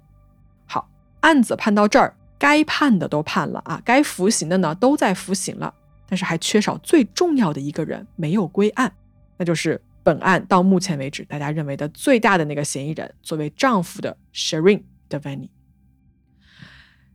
[0.65, 0.87] 好，
[1.19, 5.73] 案子判到这儿，该判的都判了啊，该服刑的呢都在服刑了，
[6.09, 8.93] 但是还缺少最重要的一个人没有归案，
[9.37, 9.81] 那就是。
[10.05, 15.47] 本案到目前为止，大家认为的最大的那个嫌疑人，作为丈夫的 Shireen Devani，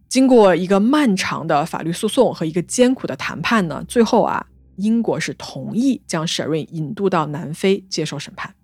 [0.08, 8.54] 经过一个漫长的法律诉讼和一个艰苦的谈判呢，最后啊，英国是同意将 Shireen 引渡到南非接受审判。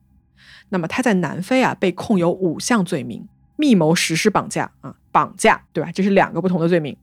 [0.71, 5.93] 那么他在南非啊，被控有五项罪名：密谋实施绑架啊，绑架，对吧？
[5.93, 6.97] 这是两个不同的罪名，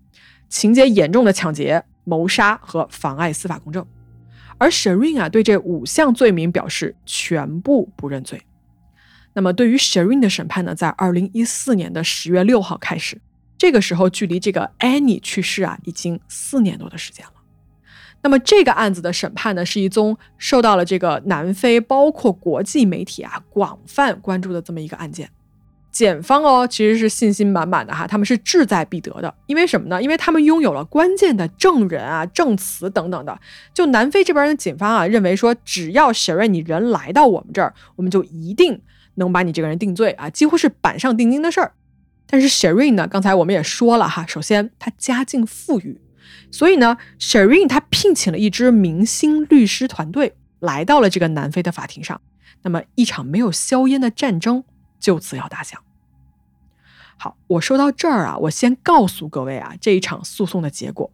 [0.50, 3.88] 情节严重的抢劫、谋杀和妨碍司法公正。
[4.58, 8.42] 而 Shireen 啊，对这五项罪名表示全部不认罪。
[9.32, 13.22] 那么，对于 Shireen 的审判呢，在二零一四年的十月六号开始。
[13.58, 17.32] 这个时候，距离这个 Annie 去世啊，已经四年多的时间了。
[18.24, 25.30] 那么，这个案子的审判呢，是一宗受到了这个南非包括国际媒体啊广泛关注的这么一个案件。
[25.92, 29.34] 检方哦，其实是信心满满的哈，他们是志在必得的。
[29.48, 30.02] 因为什么呢？
[30.02, 33.38] 因为他们拥有了关键的证人啊、证词等等的。
[33.74, 38.82] 就南非这边的警方啊，认为说，只要 s h r 你人来到我们这儿，我们就一定
[39.16, 41.74] 能把你这个人定罪啊，几乎是板上钉钉的事儿。
[42.26, 46.00] 但是 s h r 呢，刚才我们也说了哈，首先他家境富裕，
[46.50, 52.22] 所以呢 s h r 他聘请了一支明星律师团队来到了这个南非的法庭上。
[52.64, 54.64] 那么一场没有硝烟的战争。
[55.02, 55.82] 就此要打响。
[57.18, 61.12] 好，我说到这儿啊，我先告诉各位啊，这一场诉讼的结果。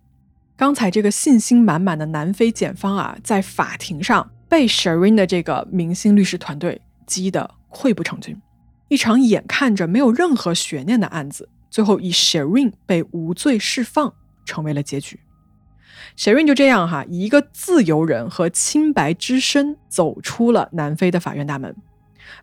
[0.56, 8.40] 刚才这个信心满满的南非检方啊，在法庭上被 Shirin 的这个明星律师团队击得溃不成军。
[8.88, 14.14] 一场眼看着没有任何悬念的案子，最后以 Shirin 被无罪释放
[14.46, 15.20] 成为了结局。
[16.16, 21.76] Shirin 就这样哈，以一个自由人和清白之身走出了南非的法院大门。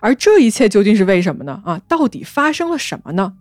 [0.01, 1.63] 而这一切究竟是为什么呢？
[1.65, 3.35] 啊，到底发生了什么呢？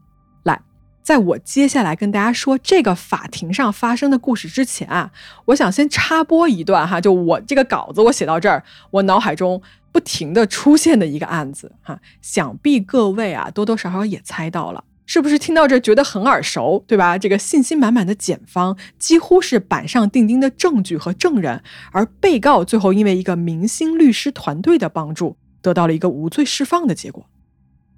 [0.43, 0.61] 来，
[1.01, 5.11] 在我接下来跟大家说这个法庭上发生的故事之前啊，
[5.45, 17.17] 我想先插播一段哈，就我这个稿子我写到这儿，我脑海中不停的出现的一个案子哈，想必各位啊多多少少也猜到了，是不是听到这觉得很耳熟，对吧？
[17.17, 25.37] 这个信心满满的检方，几乎是板上钉钉的证据和证人，而被告最后因为一个明星律师团队的帮助。
[25.63, 27.25] 得到了一个无罪释放的结果，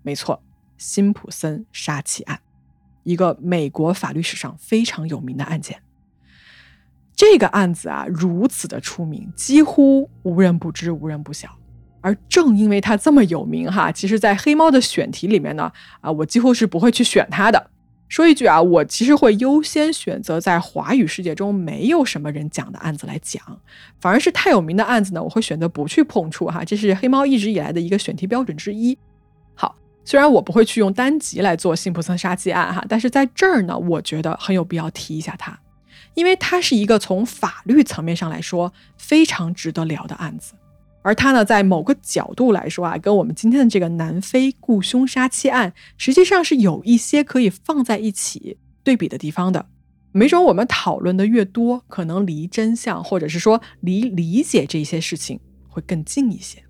[0.04, 0.41] 没错，
[0.78, 2.39] 辛普森杀妻案，
[3.04, 5.82] 一个美国法律史上非常有名的案件。
[7.15, 11.49] 这个案子啊，如此的出名，几乎无人不知，无人不晓。
[12.01, 17.71] 而正因为它这么有名，哈，其实，在黑猫的选题里面呢，啊，我几乎是不会去选它的。
[18.08, 23.44] 说一句啊，我其实会优先选择在华语世界中没有什么人讲的案子来讲，
[24.00, 26.63] 反而是太有名的案子呢，我会选择不去碰触哈。
[26.63, 28.98] 这是黑猫一直以来的一个选题标准之一。
[29.56, 35.60] 好，虽然我不会去用单集来做辛普森杀妻案哈，但是在这儿呢，我觉得很有必要提一下它，
[36.13, 40.54] 因为它是一个从法律层面上来说非常值得聊的案子。
[41.06, 49.68] 而它呢，在某个角度来说啊，跟我们今天的这个南非雇凶杀妻案，实际上是有一些可以放在一起对比的地方的。
[50.12, 55.39] 没准我们讨论的越多，可能离真相，或者是说离理解这些事情
[55.70, 56.63] 会更近一些。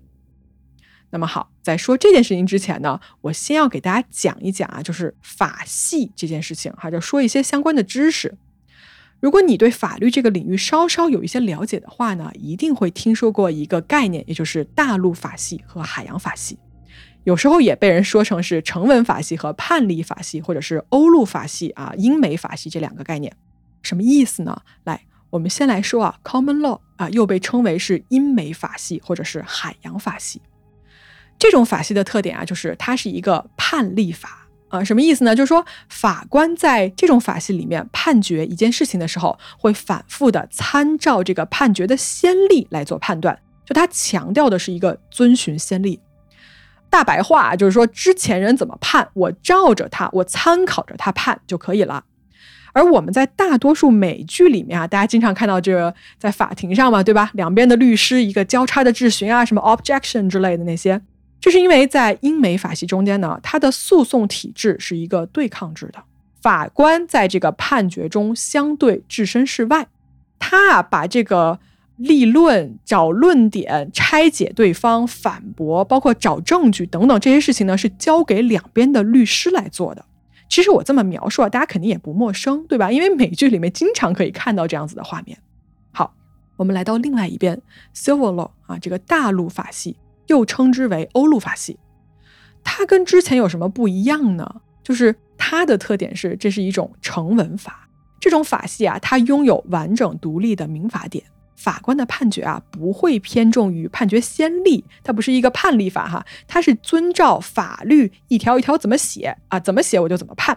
[1.08, 8.36] 那么好，在说这件事情之前呢，我先要给大家讲一讲啊，就是法系这件事情哈，就说一些相关的知识。
[9.18, 16.58] 如果你对法律这个领域稍稍有一些了解的话呢，一定会听说过一个概念，也就是大陆法系和海洋法系，
[17.24, 23.34] 有时候也被人说成是成文法系和判例法系，或者是欧陆法系啊、英美法系这两个概念，
[23.82, 24.60] 什么意思呢？
[24.84, 30.42] 来，我们先来说啊，common law 啊，又被称为是英美法系或者是海洋法系，
[31.38, 34.45] 这种法系的特点啊，就是它是一个判例法。
[34.78, 35.34] 啊，什么意思呢？
[35.34, 43.38] 就是说，法官在这种法系里面判决一件事情的时候，会反复的参照这个判决的先例来做判断。
[43.64, 46.00] 就他强调的是一个遵循先例。
[46.88, 52.04] 大白话就是说，之前人怎么判，我照着他，我参考着他判就可以了。
[52.72, 57.30] 而我们在大多数美剧里面啊，大家经常看到这个在法庭上嘛，对吧？
[57.34, 61.00] 两边的律师一个交叉的质询啊，什么 objection 之类的那些。
[61.40, 66.02] 这是因为在英美法系中间呢，它的诉讼体制是一个对抗制的，
[66.40, 69.86] 法官在这个判决中相对置身事外，
[70.38, 71.58] 他啊把这个
[71.96, 80.04] 立论、找论点、拆解对方、反驳，包括找证据等等这些事情呢，是交给两边的律师来做的。
[80.48, 82.92] 其实我这么描述啊，大家肯定也不陌生，对吧？
[82.92, 85.38] 因为美剧里面经常可以看到这样子的画面。
[85.90, 86.14] 好，
[86.56, 87.60] 我们来到另外一边
[87.94, 89.96] ，Civil Law 啊，这个大陆法系，
[90.26, 91.78] 又称之为欧陆法系，
[92.64, 94.62] 它跟之前有什么不一样呢？
[94.82, 97.88] 就是它的特点是，这是一种成文法，
[98.20, 101.24] 这种法系啊，它拥有完整独立的民法典。
[101.56, 110.56] 法官的判决啊，不会偏重于判决先例，它不是一个判例法哈，它是遵照法律一条一条怎么写啊，怎么写我就怎么判。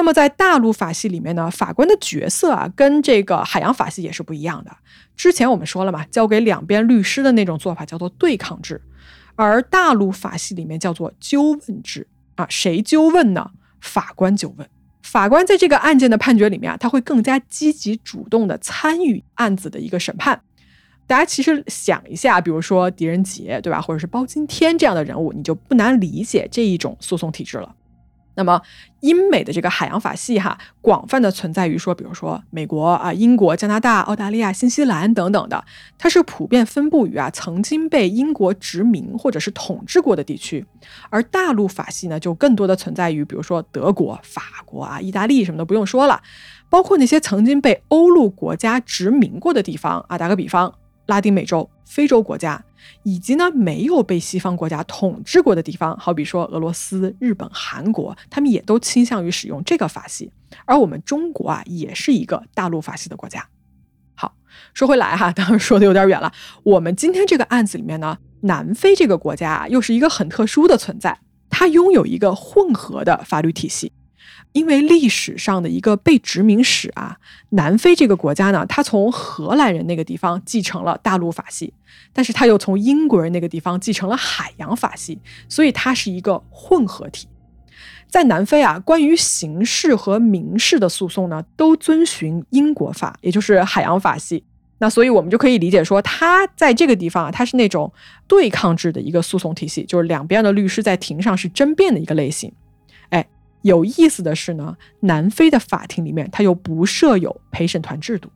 [0.00, 4.74] 那么在大陆法系里面呢，法官的角色啊，跟这个海洋法系也是不一样的。
[5.14, 8.80] 之前我们说了嘛，交给两边律师的那种做法叫做对抗制，
[9.36, 13.50] 而大陆法系里面叫做纠问制啊，谁纠问呢？
[13.82, 14.66] 法官纠问。
[15.02, 20.40] 法官在这个案件的判决里面啊，他会更加积极主动的参与案子的一个审判。
[21.06, 27.74] 大家其实想一下，比如说狄仁杰，对吧，或者是包青天这样的人物，你就不难理解这一种诉讼体制了。
[28.36, 28.62] 那么，
[29.00, 35.64] 英美的这个海洋法系哈，广泛的存在于说，比如说美国啊、英国、加拿大、澳大利亚、新西兰等等的，
[35.98, 40.64] 它是普遍分布于啊曾经被英国殖民或者是统治过的地区。
[41.10, 46.22] 而大陆法系呢，就更多的存在于，比如说德国、法国啊、意大利什么的，不用说了，
[46.70, 50.16] 包括那些曾经被欧陆国家殖民过的地方啊。
[50.16, 50.72] 打个比方。
[51.10, 52.64] 拉丁美洲、非洲国家，
[53.02, 60.30] 以及呢没有被西方国家统治过的地方，好比说俄罗斯、日本、韩国，他们也都倾向于使用这个法系。
[60.66, 63.48] 而我们中国啊，也是一个大陆法系的国家。
[64.14, 64.36] 好，
[64.72, 66.32] 说回来哈，当然说的有点远了。
[66.62, 73.92] 我们今天这个案子里面呢，南非这个国家啊，又是一个很特殊的存在，它拥有一个混合的法律体系。
[74.52, 77.16] 因为历史上的一个被殖民史啊，
[77.50, 81.72] 南非这个国家呢，它从荷兰人那个地方继承了大陆法系，
[82.12, 87.28] 但是它又从英国人那个地方继承了海洋法系，所以它是一个混合体。
[88.08, 94.42] 在南非啊，关于刑事和民事的诉讼呢，都遵循英国法，也就是海洋法系。
[94.78, 97.92] 那所以我们就可以理解说，它在这个地方啊，它是那种
[98.26, 102.52] 对抗制的一个诉讼体系，就是两边的律师在庭上是争辩的一个类型。
[103.62, 108.30] 有意思的是呢，南非的法庭里面它又不设有陪审团制度，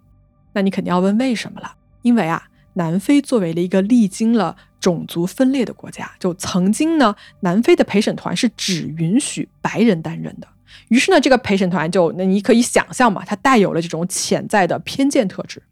[0.53, 1.75] 那你肯定要问为什么了？
[2.03, 10.49] 因为啊，南非作为了一个历经了种族分裂的国家，就曾经呢，南非的陪审团是只允许白人担任的。
[10.89, 15.63] 于是呢，这个陪审团就那你可以想象嘛，它带有了这种潜在的偏见特质。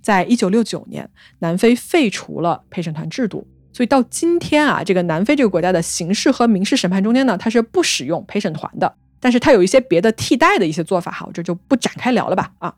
[0.00, 3.46] 在一九六九年，南非废除了陪审团制度。
[3.74, 12.74] 所以到今天啊，这个南非这个国家的刑事和民事审判中间呢，它是不使用陪审团的，但是它有一些别的替代的一些做法哈，我这就不展开聊了吧啊。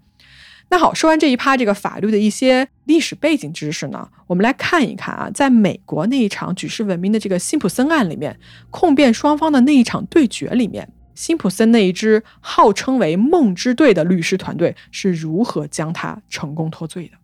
[0.70, 8.40] 那好，说完这一趴这个法律的一些历史背景知识呢，我们来看一看啊，在美国那一场举世闻名的这个辛普森案里面，
[8.70, 17.18] 控辩双方的那一场对决里面，辛普森那一支号称为梦之队的律师团队是如何将他成功脱罪的。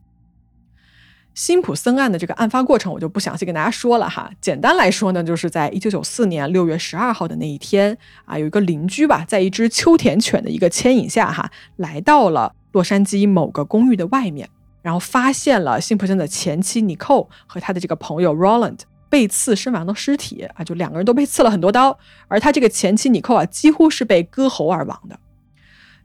[1.34, 4.30] 辛普森案的这个案发过程，我就不详细跟大家说了哈。
[4.40, 14.48] 简单来说呢，就是在一九九四年六月十二号的那一天啊，有一个邻居吧，在一只秋田犬的一个牵引下哈，来到了洛杉矶某个公寓的外面，
[14.82, 25.18] 然后发现了辛普森的前妻尼寇和他的这个朋友 Roland 被刺身亡的尸体啊，就两个人都被刺了很多刀，而他这个前妻尼寇啊，几乎是被割喉而亡的。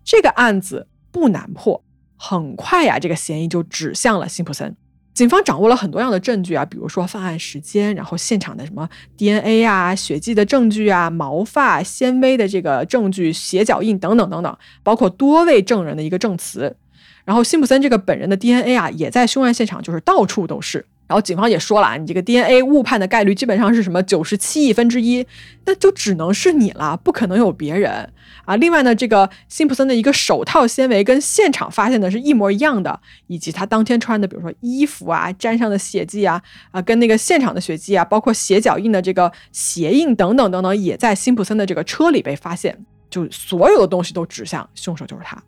[0.05, 1.84] 这个案子不难破，
[2.15, 4.75] 很快呀，这个嫌疑就指向了辛普森。
[5.18, 8.88] 警方掌握了很多样的证据啊，比如说犯案时间，然后现场的什么
[9.18, 16.78] DNA 啊、血迹的证据啊、毛发纤维的这个证据、鞋脚印等等等等，包括多位证人的一个证词。
[17.26, 20.86] 然后辛普森这个本人的 DNA 啊，也在凶案现场，就是到处都是。
[21.07, 25.25] 然后警方也说了啊，你这个 DNA 误判的概率基本上是什么九十七亿分之一，
[25.65, 28.11] 那就只能是你了，不可能有别人
[28.43, 28.57] 啊。
[28.57, 36.41] 另外呢，这个辛普森的一个手套纤维跟现场发现的是一模一样的，以及他当天穿的，比如说衣服啊，沾上的血迹啊，
[36.71, 42.77] 啊，跟那个现场的血迹啊，包括鞋脚印的这个鞋印等等等等，也在辛普森的这个车里被发现，
[43.09, 45.41] 就所有的东西都指向凶手就是他，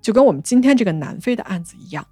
[0.00, 2.06] 就跟我们今天这个南非的案子一样。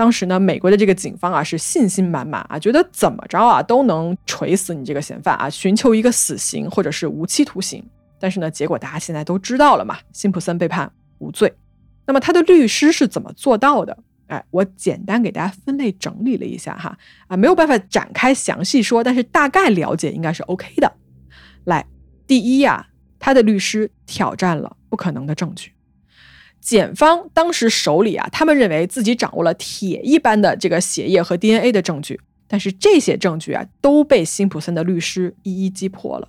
[0.00, 7.84] 当时呢，美国的这个警方啊是信心满满啊，觉得怎么着啊都能锤死你这个嫌犯啊，寻求一个死刑或者是无期徒刑。
[8.18, 11.52] 但是呢，结果大家现在都知道了嘛，辛普森被判无罪。
[12.06, 13.94] 那么他的律师是怎么做到的？
[14.28, 16.96] 哎，我简单给大家分类整理了一下哈，
[17.26, 20.90] 啊，没有办法展开详细说，但是大概了解应该是 OK 的。
[21.64, 21.84] 来，
[22.26, 22.86] 第一呀，
[23.18, 25.74] 他的律师挑战了不可能的证据。
[26.60, 36.28] 检方当时手里啊，他们认为自己掌握了铁一般的这个血液和 DNA 的证据，但是这些证据啊都被辛普森的律师一一击破了。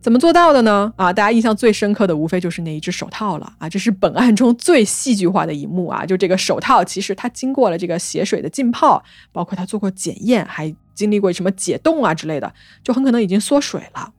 [0.00, 0.92] 怎么做到的呢？
[0.96, 6.06] 啊，大家印象最深刻的无非就是那一只手套了啊，这是本案中最戏剧化的一幕啊！
[6.06, 9.02] 就这个手套，其实它经过了这个血水的浸泡，
[9.32, 14.12] 包括它做过检验，还经历过什么解冻啊之类的，就很可能已经缩水了。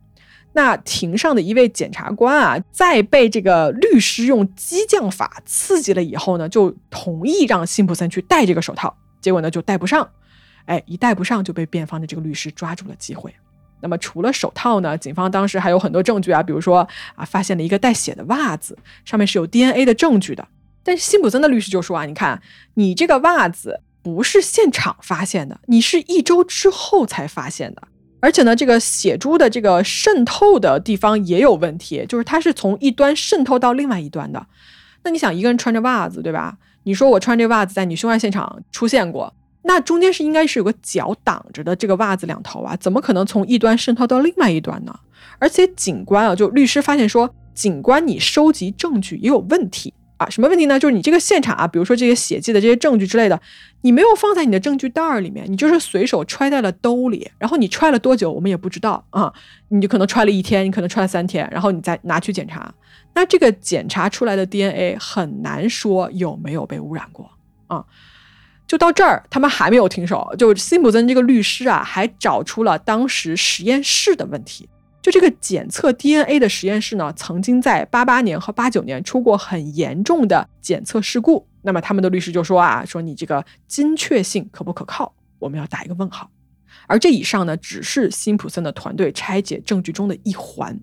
[0.53, 10.09] 那庭上的一位检察官啊，在被这个律师用激将法刺激了以后呢，就同意让辛普森去戴这个手套，结果呢就戴不上，
[10.65, 13.33] 哎，一戴不上就被辩方的这个律师抓住了机会。
[13.81, 16.85] 那么除了手套呢，警方当时还有很多证据啊，比如说
[17.15, 20.45] 啊，发现了一个带血的袜子，上面是有 DNA 的证据的。
[20.83, 22.41] 但是辛普森的律师就说啊，你看
[22.73, 27.83] 你这个袜子不是现场发现的，你是一周之后才发现的。
[28.20, 34.45] 而且呢，这个血珠的这个渗透的地方也有问题，就是它是从一端渗透到另外一端的。
[35.03, 36.57] 那你想，一个人穿着袜子，对吧？
[36.84, 44.93] 你说我穿这袜子在你凶案现场出现过，那中间是应该是有个脚挡着的，这个袜子两头啊，怎么可能从一端渗透到另外一端呢？
[45.38, 49.93] 而且警官啊，就律师发现说，警官你收集证据也有问题。
[50.20, 50.78] 啊，什么问题呢？
[50.78, 53.41] 就是你这个现场啊，比如说这些血迹的这些证据之类的，
[53.82, 59.34] 你没有放在你的证据袋儿里面，你就是随手揣在了兜里，然后你揣了多久，我们也不知道啊。
[59.70, 62.70] 你就可能揣了一天，你可能揣了三天，然后你再拿去检查，
[63.13, 67.32] 那这个检查出来的 DNA 很难说有没有被污染过
[67.67, 67.86] 啊。
[68.67, 74.67] 就到这儿，他们还没有停手，就辛普森这个律师啊，还找出了当时实验室的问题。
[75.01, 81.47] 就这个检测 DNA 的实验室呢，曾经在八八年和八九年出过很严重的检测事故。
[81.61, 85.13] 那么他们的律师就说啊，说你这个精确性可不可靠？
[85.39, 86.29] 我们要打一个问号。
[86.85, 90.77] 而这以上呢，只是辛普森的团队拆解证据中的一环。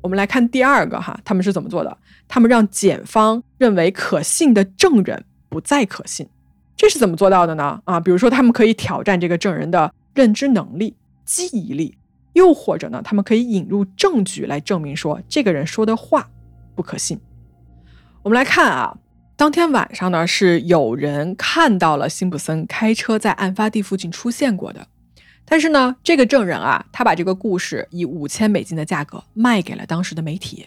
[0.00, 1.98] 我们来看第二个哈，他们是怎么做的？
[2.28, 6.28] 他们让检方认为可信的证人不再可信。
[6.76, 7.80] 这是怎么做到的呢？
[7.84, 11.96] 啊，比如说他们可以挑战这个证人的认知能力、记忆力。
[12.36, 16.28] 又或者呢，他们可以引入证据来证明说这个人说的话
[16.74, 17.18] 不可信。
[18.22, 18.94] 我们来看啊，
[19.36, 24.86] 当天晚上呢是有人看到了辛普森开车在案发地附近出现过的，
[25.46, 30.66] 但是呢，这个证人啊，他把这个故事以五千美金的价格卖给了当时的媒体。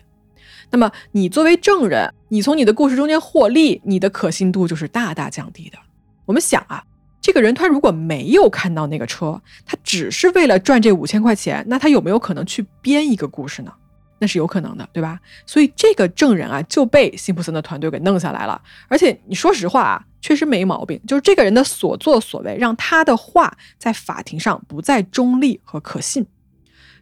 [0.71, 5.77] 那么你作为证人，你从你的故事中间获利，你的可信度就是大大降低的。
[6.25, 6.83] 我们想啊。
[7.29, 13.71] 这个人他如果没有看到那个车，他只是为了赚这五千块钱，那他有没有可能去编一个故事呢？
[14.17, 15.19] 那是有可能的，对吧？
[15.45, 18.59] 所以这个证人啊就被辛普森的团队给弄下来了。
[18.87, 26.25] 而且你说实话啊，确实没毛病，就是这个人的所作所为让他的话在法庭上不再中立和可信。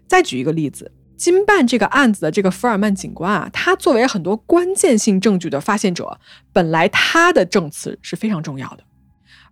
[0.08, 6.20] 再举一个例子，经办这个案子的这个福尔曼警官啊，他作为很多关键性证据的发现者，
[6.52, 8.84] 本来他的证词是非常重要的。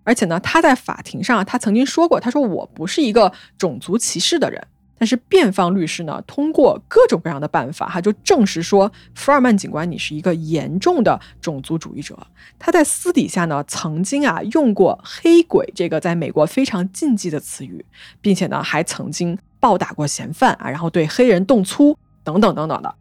[0.06, 4.66] 而且呢，他在法庭上，他曾经说过，他说我不是一个种族歧视的人。
[4.98, 12.18] 但是辩方律师呢，通过各种各样的办法，哈，就证实说，福尔曼警官你是一个严重的种族主义者。
[12.58, 17.86] 他在私底下呢，曾经啊用过“黑鬼”这个在美国非常禁忌的词语，
[18.22, 22.96] 并且呢，还曾经暴打过嫌犯啊，然后对黑人动粗等等等等的，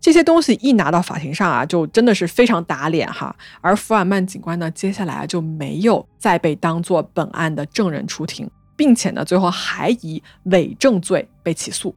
[0.00, 3.34] 这些东西一拿到法庭上啊，就真的是非常打脸哈。
[3.60, 11.94] 而福尔曼警官呢，接下来啊就没有再被当做本案的证人出庭，并且呢，最后还以伪证罪被起诉。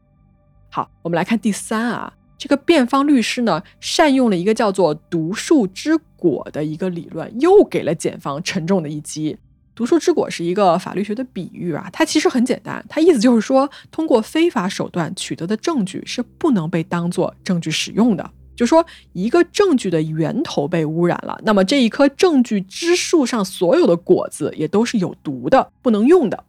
[0.70, 9.38] 好，我们来看第三啊，这个辩方律师呢，善用了一个叫做“毒树之果”的一个理论，又给了检方沉重的一击。
[9.76, 18.30] 毒树之果是一个法律学的比喻啊，它其实很简单，它意思就是说，通过非法手段取得的证据是不能被当做证据使用的。
[18.55, 26.43] 就说一个证据的源头被污染了，那么这一棵证据之树上所有的果子也都是有毒的，不能用的。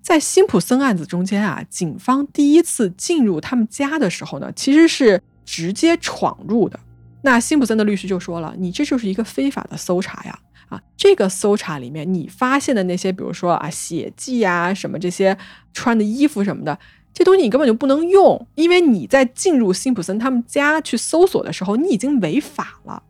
[0.00, 6.78] 在辛普森案子中间啊，警方第一次进入他们家的时候呢，其实是直接闯入的。
[7.22, 10.38] 那辛普森的律师就说了：“你这就是一个非法的搜查呀。”
[10.70, 15.36] 啊，这个搜查里面你发现的那些，比如说啊血迹啊什么这些
[15.74, 16.78] 穿的衣服什么的，
[17.12, 23.02] 这东西你根本就不能用，因为你在进入辛普森他们家去搜索的时候，你已经违法了。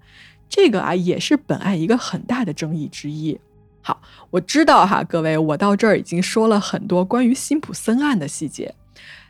[0.49, 3.39] 这个啊也是本案一个很大的争议之一。
[3.83, 8.75] 好，我知道哈，各位，我到这儿已经说了很多关于辛普森案的细节，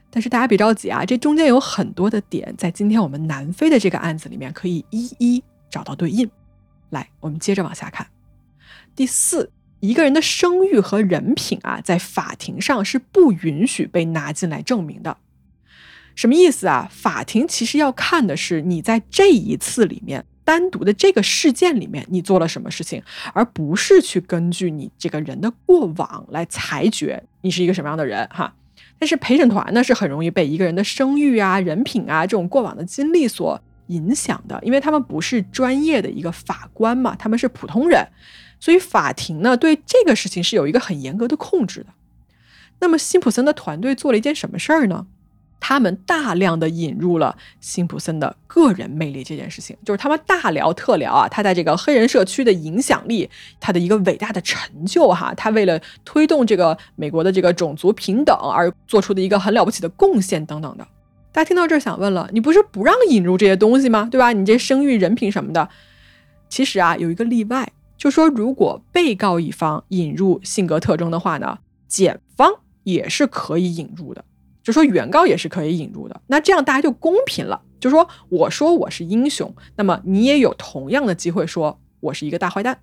[0.09, 6.31] 但是大家别着急啊，这中间有很多的点在今天我们南非的这个案子里面可以一一找到对应。
[6.91, 8.07] 来，我们接着往下看。
[9.01, 15.17] 第四，一个人的声誉和人品啊，在法庭上是不允许被拿进来证明的。
[16.15, 16.87] 什么意思啊？
[16.93, 28.55] 法庭其实要看的是你在这一次里面单独的这个事件里面你做了什么事情，而不是去根据你这个人的过往来裁决你是一个什么样的人哈。
[28.99, 38.07] 但是陪审团呢是很容易被一个人的声誉啊、人品啊这种过往的经历所影响的，因为他们不是专业的一个法官嘛，他们是普通人，
[38.61, 41.87] 所以法庭呢对这个事情是有一个很严格的控制的。
[42.79, 45.07] 那么辛普森的团队做了一件什么事儿呢？
[45.63, 53.29] 他们大量的引入了辛普森的个人魅力这件事情，就是他们大聊特聊啊，他在这个黑人社区的影响力，
[53.61, 60.89] 他的一个伟大的成就哈，他为了推动这个美国的这个种族平等而做出的一个很了不起的贡献等等的。
[61.31, 64.09] 大家听到这儿想问了，你不是不让引入这些东西吗？
[64.11, 64.33] 对吧？
[64.33, 65.69] 你这声誉、人品什么的，
[66.49, 67.71] 其实啊有一个例外，
[68.01, 72.51] 就说如果被告一方引入性格特征的话呢，检方
[72.83, 74.25] 也是可以引入的。
[74.63, 77.61] 就说原告也是可以引入的，那这样大家就公平了。
[77.79, 82.81] 就说我说我是英雄，那么你也有同样的机会说我是一个大坏蛋。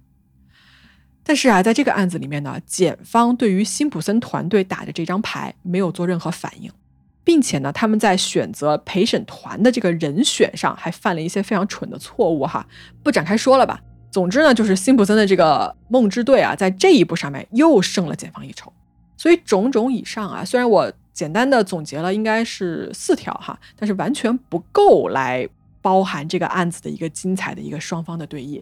[1.24, 6.72] 但是啊，在这个案子里面呢，检方对于辛普森团队打的这张牌没有做任何反应，
[7.24, 12.68] 并且呢，他们在选择陪审团的这个人选上还犯了一些非常蠢的错误哈，
[13.01, 13.82] 不展开说了吧。
[14.18, 18.74] 总之呢，就是辛普森的这个梦之队啊，在这一步上面又胜了检方一筹。
[19.15, 20.91] 所以种种以上啊，虽然我。
[21.18, 25.49] 简单的总结了，应该是四条哈，但是完全不够来
[25.82, 28.61] 包含这个案子的一个精彩的一个双方的对弈。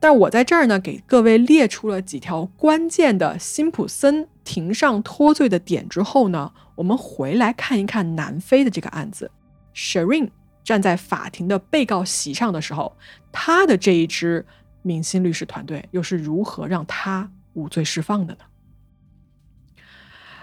[0.00, 9.30] 但我在这儿呢，给各位列出了几条关键的辛普森庭上脱罪的点之后呢，我们回来看一看南非的这个案子。
[9.74, 10.30] Shireen
[10.64, 12.96] 站在法庭的被告席上的时候，
[13.30, 14.46] 他的这一支
[14.84, 18.40] 明星律师团队又是如何让他无罪释放的呢？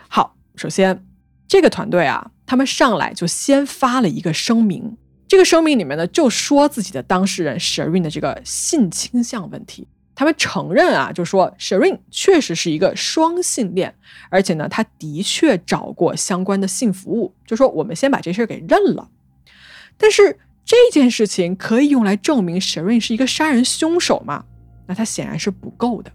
[0.09, 1.05] 好，首先。
[1.47, 4.95] 这个团队啊，他们上来就先发了一个声明。
[5.27, 9.85] 这个声明里面呢，就说自己的当事人 Shirin 的这个性倾向问题。
[10.15, 13.93] 他们承认啊，就说 Shirin 确实是一个双性恋，
[14.29, 17.35] 而且呢，他的确找过相关的性服务。
[17.45, 19.09] 就说我们先把这事儿给认了。
[19.97, 24.45] 但是这件事情可以用来证明 Sherry 是一个杀人凶手吗？
[24.88, 26.12] 那他显然是不够的。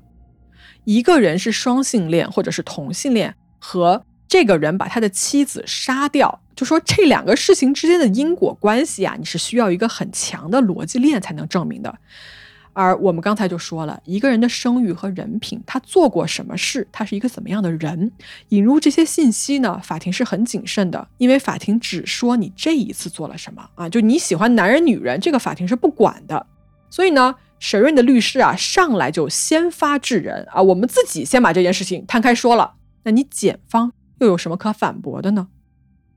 [0.85, 11.99] 一个人是双性恋或者是同性恋和这个人把他的妻子杀掉，就说这两个事情之间的因果关系啊，你是需要一个很强的逻辑链才能证明的。
[12.77, 18.13] 而我们刚才就说了，一个人的声誉和人品，他做过什么事，他是一个怎么样的人，
[18.51, 19.81] 引入这些信息呢？
[19.83, 26.47] 法庭是很谨慎的，因为法庭只说你这一次做了什么啊，就你喜欢男人女人，这个法庭是不管的。
[26.91, 32.75] 所以呢，沈润的律师啊，上来就先发制人啊，我们自己先把这件事情摊开说了，
[33.05, 33.93] 那你检方。
[34.19, 35.49] 又有什么可反驳的呢？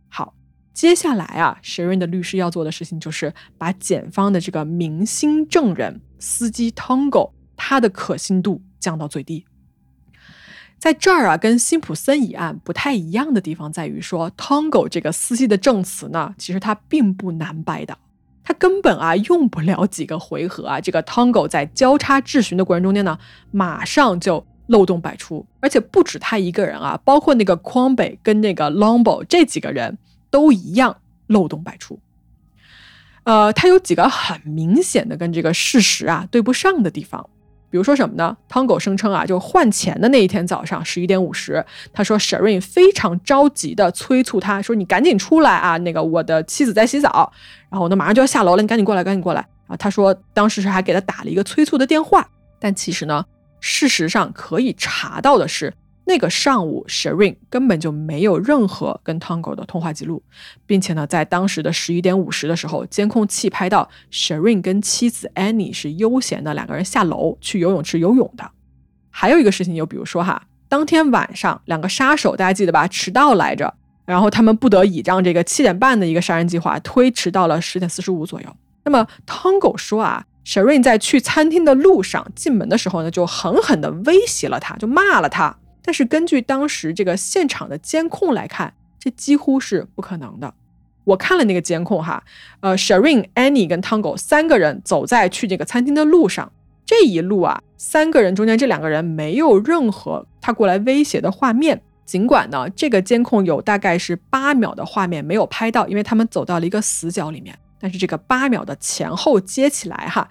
[0.07, 0.33] 好，
[0.73, 9.45] 接下来啊，Sharon 的律师要做的事情就是把检方的这个明星证人司机 Tango 他的可信度降到最低。
[10.77, 17.97] 在这儿啊，跟辛普森一案不太一样的地方在于说，Tango 这个司机的证词呢，其实他并不难掰的，
[18.43, 23.19] 他根本啊用不了几个回合啊，这个 Tango 在交叉质询的过程中间呢，
[23.51, 24.45] 马上就。
[24.69, 29.97] 漏洞百出，而且不止他一个人啊，包括那个匡北跟那个 Longbo 这几个人
[30.29, 31.99] 都一样漏洞百出。
[33.23, 37.29] 呃，他有几个很明显的跟这个事实啊对不上的地方，
[37.69, 38.35] 比如说什么呢？
[38.47, 41.63] 汤狗声称啊，就换钱的那一天早上十一点五十，
[41.93, 47.31] 他说 Sharon 非常着急的催促他说：“你赶紧出来啊，那个我的妻子在洗澡，
[47.69, 52.27] 然后呢马上就要下楼了，你赶紧过来，赶紧过来。”啊，他说当时是还给他打了一个催促的电话，
[52.59, 53.25] 但其实呢。
[53.61, 55.73] 事实上可以查到的是，
[56.09, 60.23] 那个上午 Shireen 根本就没有任何跟 Tango 的通话记录，
[60.65, 68.49] 并且呢，在当时的十一点五十的时候，监控器拍到 Shireen 跟妻子 Annie 是悠闲的两个人下楼去游泳池游泳的。
[69.11, 73.71] 还有一个事情，就比如说哈，当天晚上两个杀手大家记得吧，迟到来着，
[74.05, 78.47] 然后他们不得已让这个七点半的一个杀人计划推迟到了十点四十五左右。
[78.83, 80.25] 那么 Tango 说啊。
[80.45, 85.55] Sharon 在去餐厅的路上进门的时候呢，就狠狠地威胁了他，就骂了他。
[85.89, 90.53] 但是根据当时这个现场的监控来看，这几乎是不可能的。
[91.03, 92.23] 我看了那个监控哈，
[92.59, 96.51] 呃，Sharon、Annie 跟 Tango 三个人走在去这个餐厅的路上，
[96.85, 101.81] 这一路啊，三个人中间这两个人没有任何他过来威胁的画面。
[102.05, 107.57] 尽管呢，这个监控有大概是八秒的画面没有拍到，因为他们走到了一个死角里面。
[107.79, 110.29] 但是这个八秒的前后接起来哈，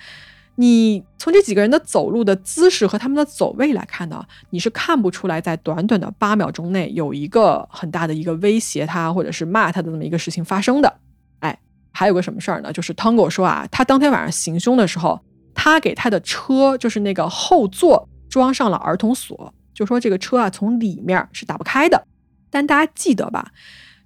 [0.61, 10.93] 你从这几个人的走路的姿势和他们的走位来看呢，你是看不出来在短短的八秒钟内有一个很大的一个威胁他或者是骂他的这么一个事情发生的。
[11.39, 11.57] 哎，
[11.93, 12.73] 还有个什么事儿呢？
[12.73, 15.21] 就是 Tango 说啊，他当天晚上行凶的时候，
[15.55, 22.05] 他给他的车就是那个后座装上了儿童锁，就说这个车啊从里面是打不开的。
[22.51, 23.53] 但大家记得吧？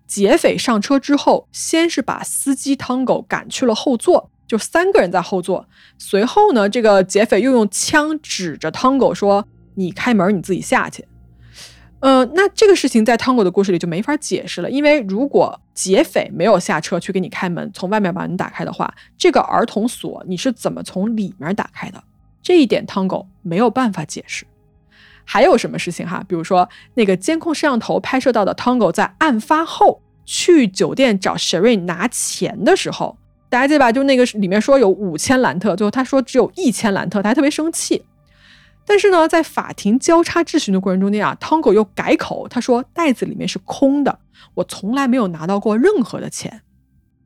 [0.06, 5.66] 劫匪上车之后，先是把司机 Tango 赶去了后座，就三个人在后座。
[5.96, 11.06] 随后呢，这个劫匪又用枪指着 Tango 说：“你开门，你自己下去。”
[12.00, 22.04] 呃，那这个事情在 Tango 的故事里就没法解释了，因为如果劫匪没有下车去给你开门，从外面把门打开的话，这个儿童锁你是怎么从里面打开的？
[22.42, 24.44] 这一点 Tango 没有办法解释。
[25.24, 26.22] 还有什么事情哈？
[26.28, 33.16] 比如说那个监控摄像头拍摄到的 Tango 在案发后去酒店找 Sherry 拿钱的时候，
[33.52, 33.92] 大家记得吧？
[33.92, 38.02] 就那个里面说有五千兰特，最后他说只有一千兰特，他还特别生气。
[38.86, 44.18] 但是呢，在法庭交叉质询的过程中间啊汤狗又改口，他说袋子里面是空的，
[44.54, 46.62] 我从来没有拿到过任何的钱。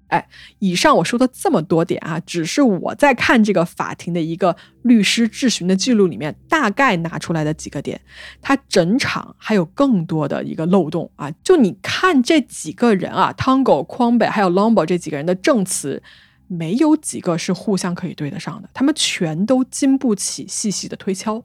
[0.09, 0.28] 哎，
[0.59, 8.00] 以上我说的这么多点啊，只是我在看这个法庭的一个律师质询的记录里面大概拿出来的几个点，
[8.40, 11.30] 他整场还有更多的一个漏洞啊。
[11.42, 16.02] 就你看这几个人啊，Tango、匡北还有 Lombo 这几个人的证词。
[16.48, 21.42] 没有几个是互相可以对得上的，他们全都经不起细细的推敲。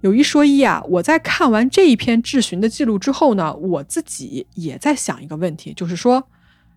[0.00, 6.28] 有一说一啊，我在看完这一篇质询的记录之后呢，我自己也在想一个问题，就是说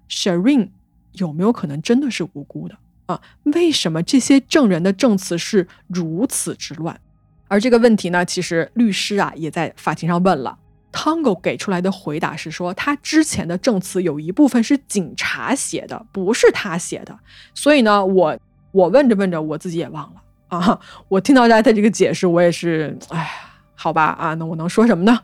[0.10, 0.70] ，Shireen
[1.14, 2.76] 有没有可能真的是无辜的
[3.08, 3.22] 啊？
[3.43, 6.99] 为什么这些证人的证词是如此之乱？
[7.47, 10.58] 而这个问题呢，其实律师啊也在法庭上问了。
[10.91, 17.18] Tango 给出来的回答是说，他之前的证词有一部分是警察写的，不是他写的。
[17.53, 18.38] 所以呢，我
[18.72, 20.80] 我问着问着，我自己也忘了啊。
[21.08, 23.30] 我听到大家的这个解释，我也是，哎，
[23.76, 25.20] 好吧啊，那我能说什么呢？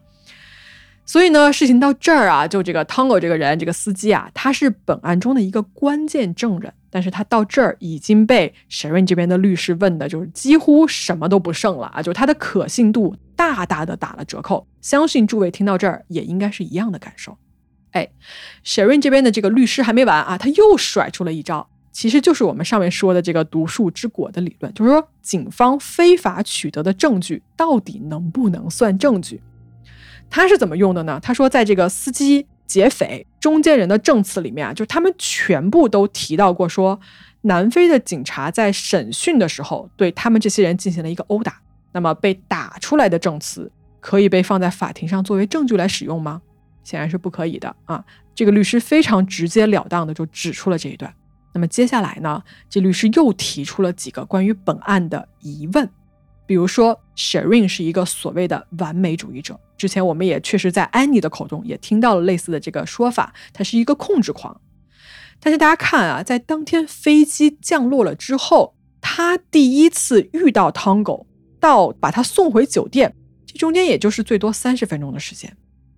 [1.06, 13.16] 所以呢，事情到这儿啊，就这个 Tango 这个人，这个司机啊，他是本案中的一个关键证人，但是他到这儿已经被 Sharon 这边的律师问的，就是几乎什么都不剩了啊，就是他的可信度。
[13.36, 17.36] 大大的打了折扣，相信诸位听到这儿也应该是一样的感受。
[17.92, 18.08] 哎
[18.64, 29.42] ，Sharon 这边的这个律师还没完啊，他又甩出了一招，其实就是我们上面说的这个毒树之果的理论，就是说警方非法取得的证据到底能不能算证据？
[30.34, 31.20] 他是怎么用的呢？
[31.22, 37.00] 他说，在这个司机、劫匪、中间人的证词里面啊，就他们全部都提到过，说
[37.42, 41.62] 南非的警察在审讯的时候对他们这些人进行了一个殴打。
[41.92, 46.42] 那么被打出来的证词可以被放在法庭上作为证据来使用吗？
[46.84, 48.04] 显然是不可以的啊！
[48.34, 51.14] 这个律师非常直截了当的就指出了这一段。
[51.54, 55.88] 那么接下来呢，这律师又提出了几个关于本案的疑问，
[56.54, 64.62] 比如说 Shireen 是一个所谓的完美主义者，之前我们也确实在安妮的口中也听到了类似的这个说法，他是一个控制狂。
[65.40, 71.26] 但是大家看啊，在当天飞机降落了之后，他第一次遇到 Tango。
[71.60, 73.16] 到把他送回酒店，
[73.48, 75.58] 这中间也就是最多三十分钟的时间。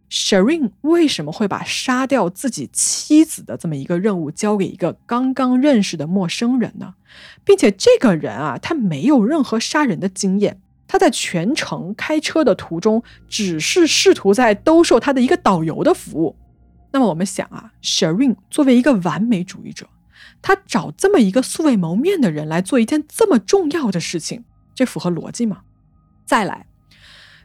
[0.10, 6.94] Shireen 为什么会把杀掉自己妻子的这么一个任务交给一个刚刚认识的陌生人呢？
[7.44, 16.36] 并且这个人啊，他没有任何杀人的经验，他在全程开车的途中，只是试图在兜售他的一个导游的服务。
[16.92, 19.88] 那么我们想啊，Shireen 作为一个完美主义者，
[20.42, 24.46] 他找这么一个素未谋面的人来做一件这么重要的事情。
[24.74, 25.62] 这符合逻辑吗？
[26.26, 26.68] 再来，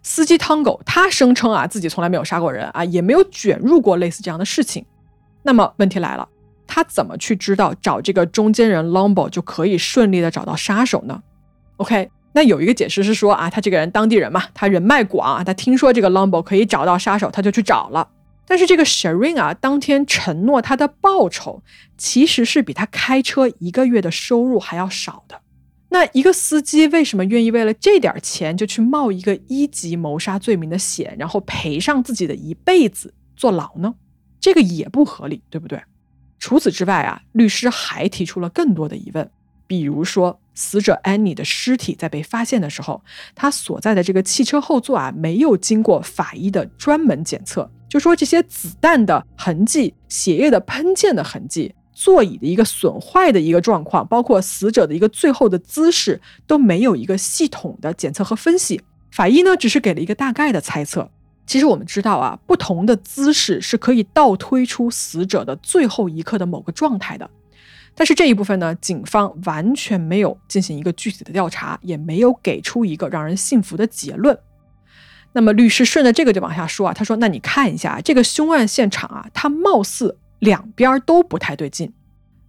[0.02, 4.84] 司机汤狗他声称啊自己从来没有杀过人啊，也没有卷入过类似这样的事情。
[5.42, 6.28] 那么问题来了，
[6.66, 11.22] 他怎么去知道找这个中间人 Lombo 就可以顺利的找到杀手呢
[11.76, 18.08] ？OK，那有一个解释是说啊，他这个人当地人嘛，他人脉广啊，他听说这个 Lombo 可以找到杀手，他就去找了。
[18.46, 21.62] 但是这个 Shireen 啊，当天承诺他的报酬
[21.96, 25.40] 其实是比他开车一个月的收入还要少的。
[25.92, 33.94] 那一个司机为什么愿意为了这点钱就去冒一个一级谋杀罪名的险，然后赔上自己的一辈子坐牢呢？
[34.40, 35.82] 这个也不合理，对不对？
[36.38, 39.28] 除此之外啊，律师还提出了更多的疑问，
[39.66, 43.02] 比如说死者安妮的尸体在被发现的时候，
[43.34, 51.74] 他所在的这个汽车后座啊没有经过法医的专门检测，就说这些子弹的痕迹、血液的喷溅的痕迹。
[52.02, 58.80] 座椅的一个损坏的一个状况，包括死者的一个最后的姿势，都没有一个系统的检测和分析。
[59.10, 61.10] 法医呢，只是给了一个大概的猜测。
[61.46, 67.28] 其实我们知道啊，不同的姿势是可以倒推出死者的最后一刻的某个状态的。
[67.94, 74.38] 但是这一部分呢，警方完全没有进行一个具体的调查，也没有给出一个让人信服的结论。
[75.32, 81.92] 那么律师顺着这个就往下说啊，他说：“那你看一下这个凶案现场啊，它貌似……”两边都不太对劲，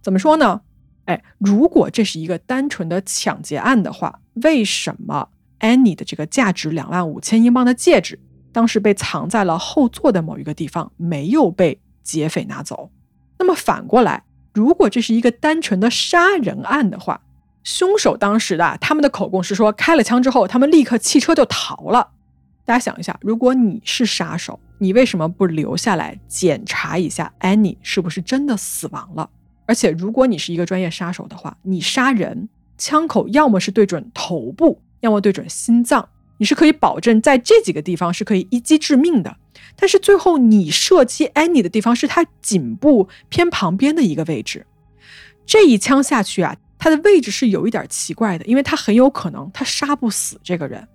[0.02, 0.60] 怎么说呢？
[1.04, 5.28] 哎，如果这是一个单纯的抢劫案的话，为什么
[5.60, 8.18] Annie 的这个价值两万五千英镑的戒指，
[8.52, 12.90] 当时被藏在了后座的某一个地方，没有被劫匪拿走？
[13.38, 17.22] 那么反过来，如果这是一个单纯的杀人案的话，
[17.64, 22.10] 凶手当时的他们的口供是说，开了枪之后，他们立刻弃车就逃了。
[22.64, 29.28] 大家想一下，如果你是杀手，你为什么不留下来检查一下 Annie 是不是真的死亡了？
[29.66, 32.48] 而且，如果你是一个专业杀手的话，你杀人
[32.78, 36.08] 枪口要么是对准头部，要么对准心脏，
[36.38, 39.36] 你是可以保证在这几个地方是可以一击致命的。
[39.76, 44.66] 但是最后你射击 Annie 的地方是他颈部偏旁边的一个位置，
[45.46, 50.86] 这一枪下去啊，他的位置是有一点奇怪的，因为他很有可能他杀不死这个人。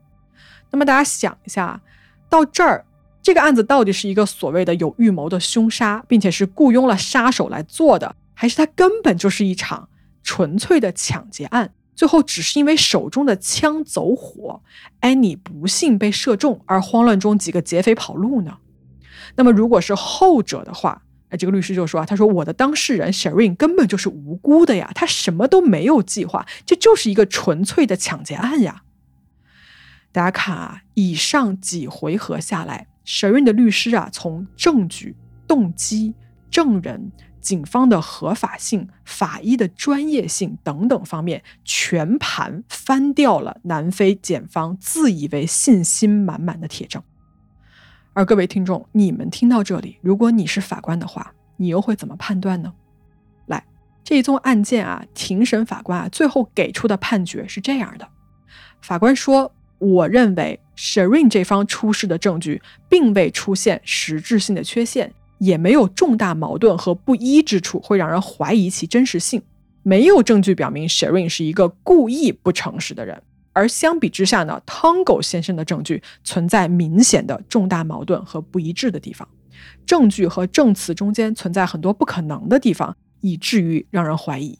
[0.72, 1.82] 那么大家想一下，
[2.30, 2.86] 到这儿
[3.22, 8.16] 这个案子到底是一个所谓的有预谋的凶杀，并且是雇佣了杀手来做的？
[8.34, 9.90] 还是他根本就是一场
[10.24, 14.62] 纯粹的抢劫案，最后只是因为手中的枪走火，
[15.00, 18.58] 安妮不幸被射中，而慌乱中几个劫匪跑路呢？
[19.36, 28.84] 那么如果是后者的话，哎，这个律师就说啊，他说我的当事人 Sharon 根本就是无辜的呀，他什么都没有计划，这就是一个纯粹的抢劫案呀。
[30.12, 35.16] 大家看啊，以上几回合下来神韵的律师啊，从证据、
[35.48, 36.14] 动机、
[36.50, 37.12] 证人。
[37.40, 47.02] 警方的合法性、法医的专业性等等方面，全盘翻掉了南非检方自以为信心满满的铁证。
[48.12, 52.74] 而各位听众，你们听到这里，如果你是法官的话，你又会怎么判断呢？
[53.46, 53.66] 来，
[54.04, 58.10] 这一宗案件啊，庭审法官啊，最后给出的判决是这样的：
[58.82, 65.14] 法官说，我认为 Sharon 这方出示的证据并未出现实质性的缺陷。
[65.40, 69.40] 也没有重大矛盾和不一之处，会让人怀疑其真实性。
[69.84, 73.22] 没有证据表明 Sharon 是一个故意不诚实的人。
[73.54, 79.28] 而相比之下呢，Tongo 先生的证据存在明显的重大矛盾和不一致的地方，
[79.86, 84.58] 证据和证词中间存在很多不可能的地方，以至于让人怀疑。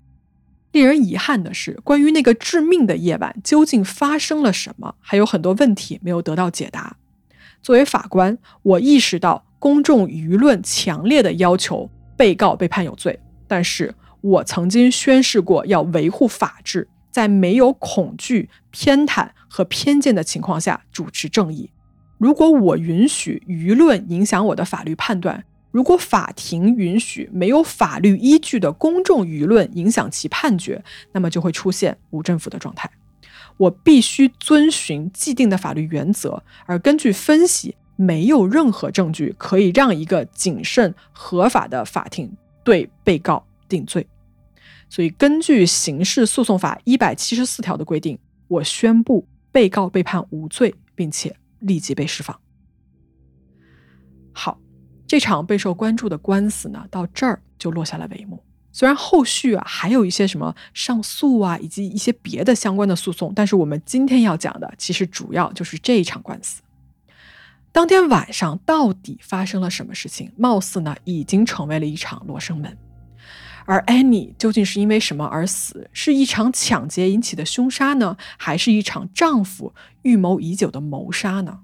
[0.72, 6.98] 令人遗憾的是，关于那个致命的夜晚究竟发生了什么，还有很多问题没有得到解答。
[7.62, 9.46] 作为法官，我意识到。
[9.60, 21.72] 公众舆论强烈的要求被告被判有罪，但是我曾经宣誓过要维护法治，在没有恐惧、偏袒和偏见的情况下主持正义。
[22.20, 32.90] 如果我允许舆论影响我的法律判断，如果法庭允许没有法律依据的公众舆论影响其判决，那么就会出现无政府的状态。
[33.58, 37.76] 我必须遵循既定的法律原则，而根据分析。
[38.00, 42.32] 没有任何证据可以让一个谨慎合法的法庭
[42.64, 44.06] 对被告定罪，
[44.88, 52.40] 所以根据刑事诉讼法一百七十四条的规定，我宣布被告被判无罪，并且立即被释放。
[54.32, 54.60] 好，
[55.08, 58.44] 这场备受关注的官司呢，到这儿就落下了帷幕。
[58.74, 66.62] 虽然后续啊还有一些什么上诉啊，以及一些别的相关的诉讼，但是我们今天要讲的其实主要就是这一场官司。
[67.72, 70.32] 当天晚上到底发生了什么事情？
[70.36, 72.78] 貌似呢已经成为了一场罗生门。
[73.66, 75.90] 而 Annie 究竟是因为什么而死？
[75.92, 81.60] 是一场抢劫引起的凶杀呢，还是一场丈夫预谋已久的谋杀呢？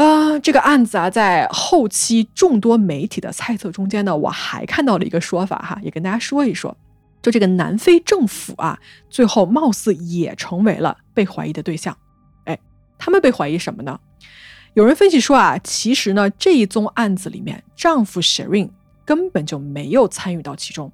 [0.00, 6.74] 啊，这个案子啊，在后期众多媒体的猜测中间呢，我还看到了一个说法哈，也跟大家说一说。
[7.20, 8.78] 就这个南非政府啊，
[9.10, 11.94] 最后貌似也成为了被怀疑的对象。
[12.44, 12.58] 哎，
[12.98, 14.00] 他们被怀疑什么呢？
[14.72, 18.70] 有人分析说啊，其实呢，这一宗案子里面，丈夫 Sharon
[19.04, 20.90] 根本就没有参与到其中。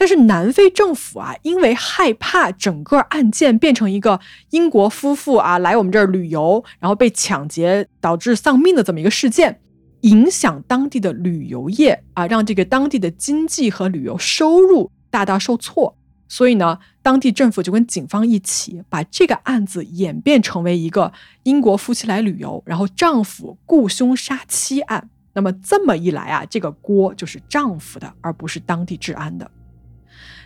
[0.00, 4.20] 但是南非政府啊，因为害怕整个案件变成一个
[4.50, 9.60] 英国夫妇啊来我们这儿旅游，然后被抢劫导致丧命的这么一个事件，
[10.02, 15.96] 影响当地的旅游业啊，让这个当地的经济和旅游收入大大受挫。
[16.28, 25.10] 所以呢，当地政府就跟警方一起把这个案子演变成为一个英国夫妻来旅游，然后丈夫雇凶杀妻案。
[25.32, 29.50] 那么这么一来啊，这个锅就是丈夫的，而不是当地治安的。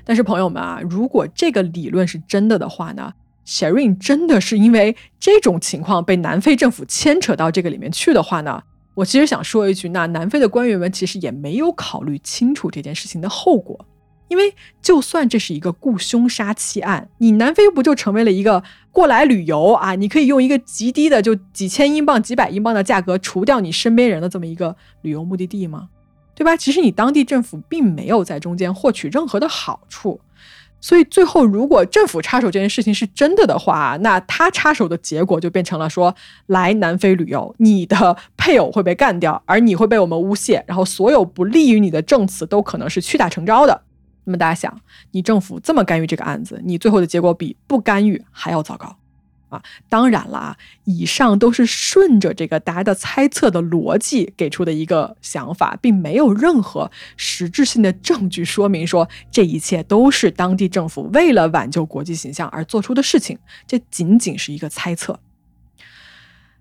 [0.04, 3.12] 但是朋友们啊，如果这个理论是真的的话呢
[3.46, 8.62] ，Sharon 真的是因为这种情况被南非政府牵扯到这个里面去的话呢，
[8.94, 13.86] 我其实想说一句，那南非的官员们其实也没有考虑清楚这件事情的后果。
[14.28, 19.94] 因为就算这是一个雇凶杀妻案，你南非不就成为了一个过来旅游啊？
[19.94, 25.90] 你可以用一个极低的，就几千英镑、几百英镑的价格除掉你身边人的这么一个旅游目的地吗？
[26.42, 26.56] 对吧？
[26.56, 30.20] 其实你当地政府并没有在中间获取任何的好处。
[30.80, 36.12] 所以最后，如果政府插手这件事情是真的的话，那他插手的结果就变成了说，
[36.46, 43.82] 来南非旅游，你的配偶会被干掉，而你会被我们诬陷，然后所有不利于你的证词都可能是屈打成招的。
[44.24, 44.76] 那么大家想，
[45.12, 48.96] 你政府这么干预这个案子，你最后的结果比不干预还要糟糕。
[49.52, 65.20] 啊，当然了啊，以上都是顺着这个大家的猜测的逻辑给出的一个想法，并没有任何实质性的证据说明说这一切都是当地政府为了挽救国际形象而做出的事情，这仅仅是一个猜测。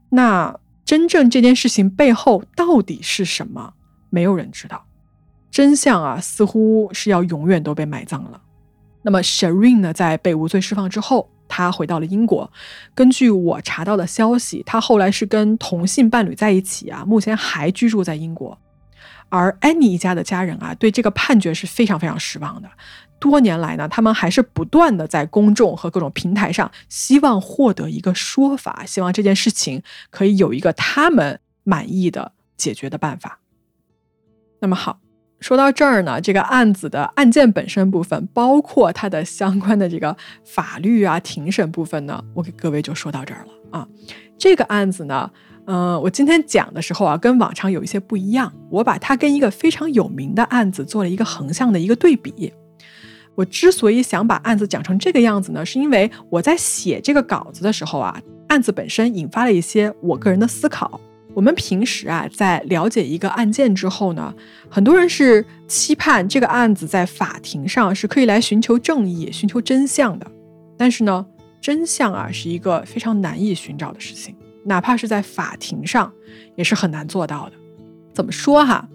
[0.10, 3.74] 那真正这件事情背后到底是什么？
[4.10, 4.86] 没有人知道，
[5.50, 8.42] 真相啊，似乎是要永远都被埋葬了。
[9.04, 11.30] 那么 Shireen 呢，在被无罪释放之后。
[11.52, 12.50] 他回到了英国。
[12.96, 18.58] 根据我查到的消息，他后来是跟同性伴侣在一起啊，目前还居住在英国。
[19.28, 22.70] 而安妮一家的家人啊，对这个判决是非常非常失望的。
[23.20, 33.40] 多年来呢，他们还是不断的在公众和各种平台上，希望获得一个说法，希望这件事情可以有一个他们满意的解决的办法。
[34.60, 35.01] 那么好。
[35.42, 40.16] 说到这儿呢，这个案子的案件本身部分，包括它的相关的这个
[40.46, 43.88] 法律啊、庭审部分呢，我给各位就说到这儿了啊。
[44.38, 45.30] 这个案子呢，
[45.66, 52.54] 嗯，我今天讲的时候啊，跟往常有一些不一样，我把它跟一个非常有名的案子做了一个横向的一个对比。
[53.34, 61.02] 我之所以想把案子讲成这个样子呢，是因为我在写这个稿子的时候啊，案子本身引发了一些我个人的思考。
[61.34, 64.34] 我们平时啊，在了解一个案件之后呢，
[64.70, 70.30] 很多人是期盼这个案子在法庭上是可以来寻求正义、寻求真相的。
[70.78, 71.26] 但是呢，
[71.62, 76.12] 真相啊是一个非常难以寻找的事情，哪怕是在法庭上
[76.56, 77.54] 也是很难做到的。
[78.14, 78.90] 怎么说哈？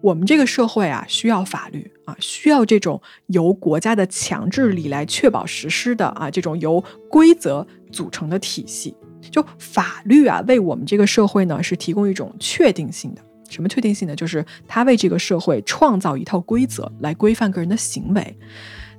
[0.00, 8.94] 我们这个社会啊，需要法律啊，需要这种由国家的强制力来确保实施的啊，这种由规则组成的体系。
[9.30, 13.22] 就法律啊，为我们这个社会呢是提供一种确定性的。
[13.48, 14.14] 什么确定性呢？
[14.14, 18.38] 就是它为这个社会创造一套规则来规范个人的行为，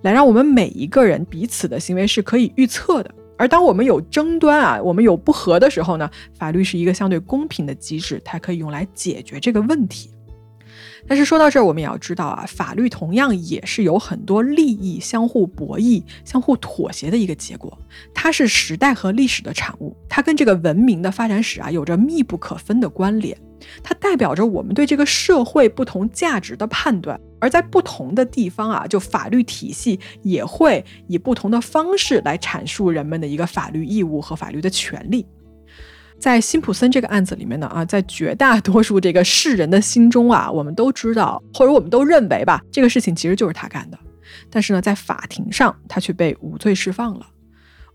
[0.01, 3.13] 来让我们每一个人彼此的行为是可以预测的。
[3.37, 10.09] 而当我们有争端啊，我们有不和的时候呢，法律是一个相对公平的机制，它可以用来解决这个问题。
[11.07, 17.77] 但是说到这儿，我们也要知道啊，法律同样也是有很多利益相互博弈、相互妥协的一个结果。
[18.13, 23.37] 它是时代和历史的产物，它跟这个文明的发展史啊有着密不可分的关联。
[23.83, 35.25] 它代表着我们对这个社会不同价值的判断，而在不同的地方啊，就法律体系也会以不同的方式来阐述人们的一个法律义务和法律的权利。
[36.19, 43.97] 在辛普森这个案子里面呢，啊，在绝大多数这个世人的心中啊，我们都知道，或者我们都认为吧，这个事情其实就是他干的。
[44.49, 47.25] 但是呢，在法庭上，他却被无罪释放了。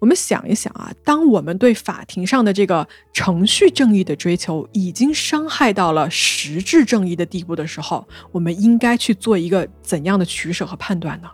[0.01, 11.29] 我们想一想啊，当我们对法庭上的这个程序正义的追求已经伤害到了实质正义的地步的时候，我们应该去做一个怎样的取舍和判断呢？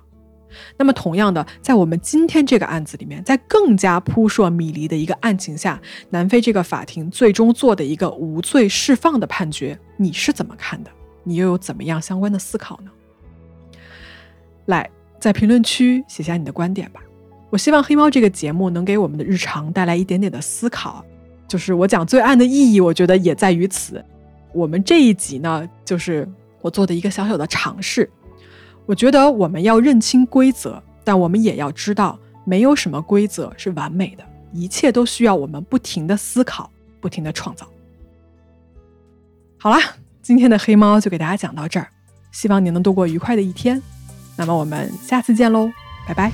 [0.76, 5.80] 那么，同样的，在我们今天这个案子里面，在更加扑朔迷离的一个案情下，
[6.10, 10.90] 南非这个法庭最终做的一个无罪释放的判决，你是怎么看的？
[11.22, 12.90] 你又有怎么样相关的思考呢？
[14.66, 14.88] 来，
[15.18, 17.00] 在评论区写下你的观点吧。
[17.50, 21.04] 我希望黑猫这个节目能给我们的日常带来一点点的思考。
[21.48, 24.04] 就是我讲罪案的意义，我觉得也在于此。
[24.52, 26.28] 我们这一集呢，就是
[26.60, 28.08] 我做的一个小小的尝试。
[28.90, 36.68] 我觉得我们要认清规则但我们也要知道没有什么规则是完美的一切都需要我们不停的思考
[37.00, 37.64] 不停的创造。
[39.58, 39.78] 好啦
[40.20, 41.86] 今天的黑猫就给大家讲到这儿
[42.32, 43.80] 希望你能度过愉快的一天。
[44.36, 45.70] 那么我们下次见喽
[46.08, 46.32] 拜拜。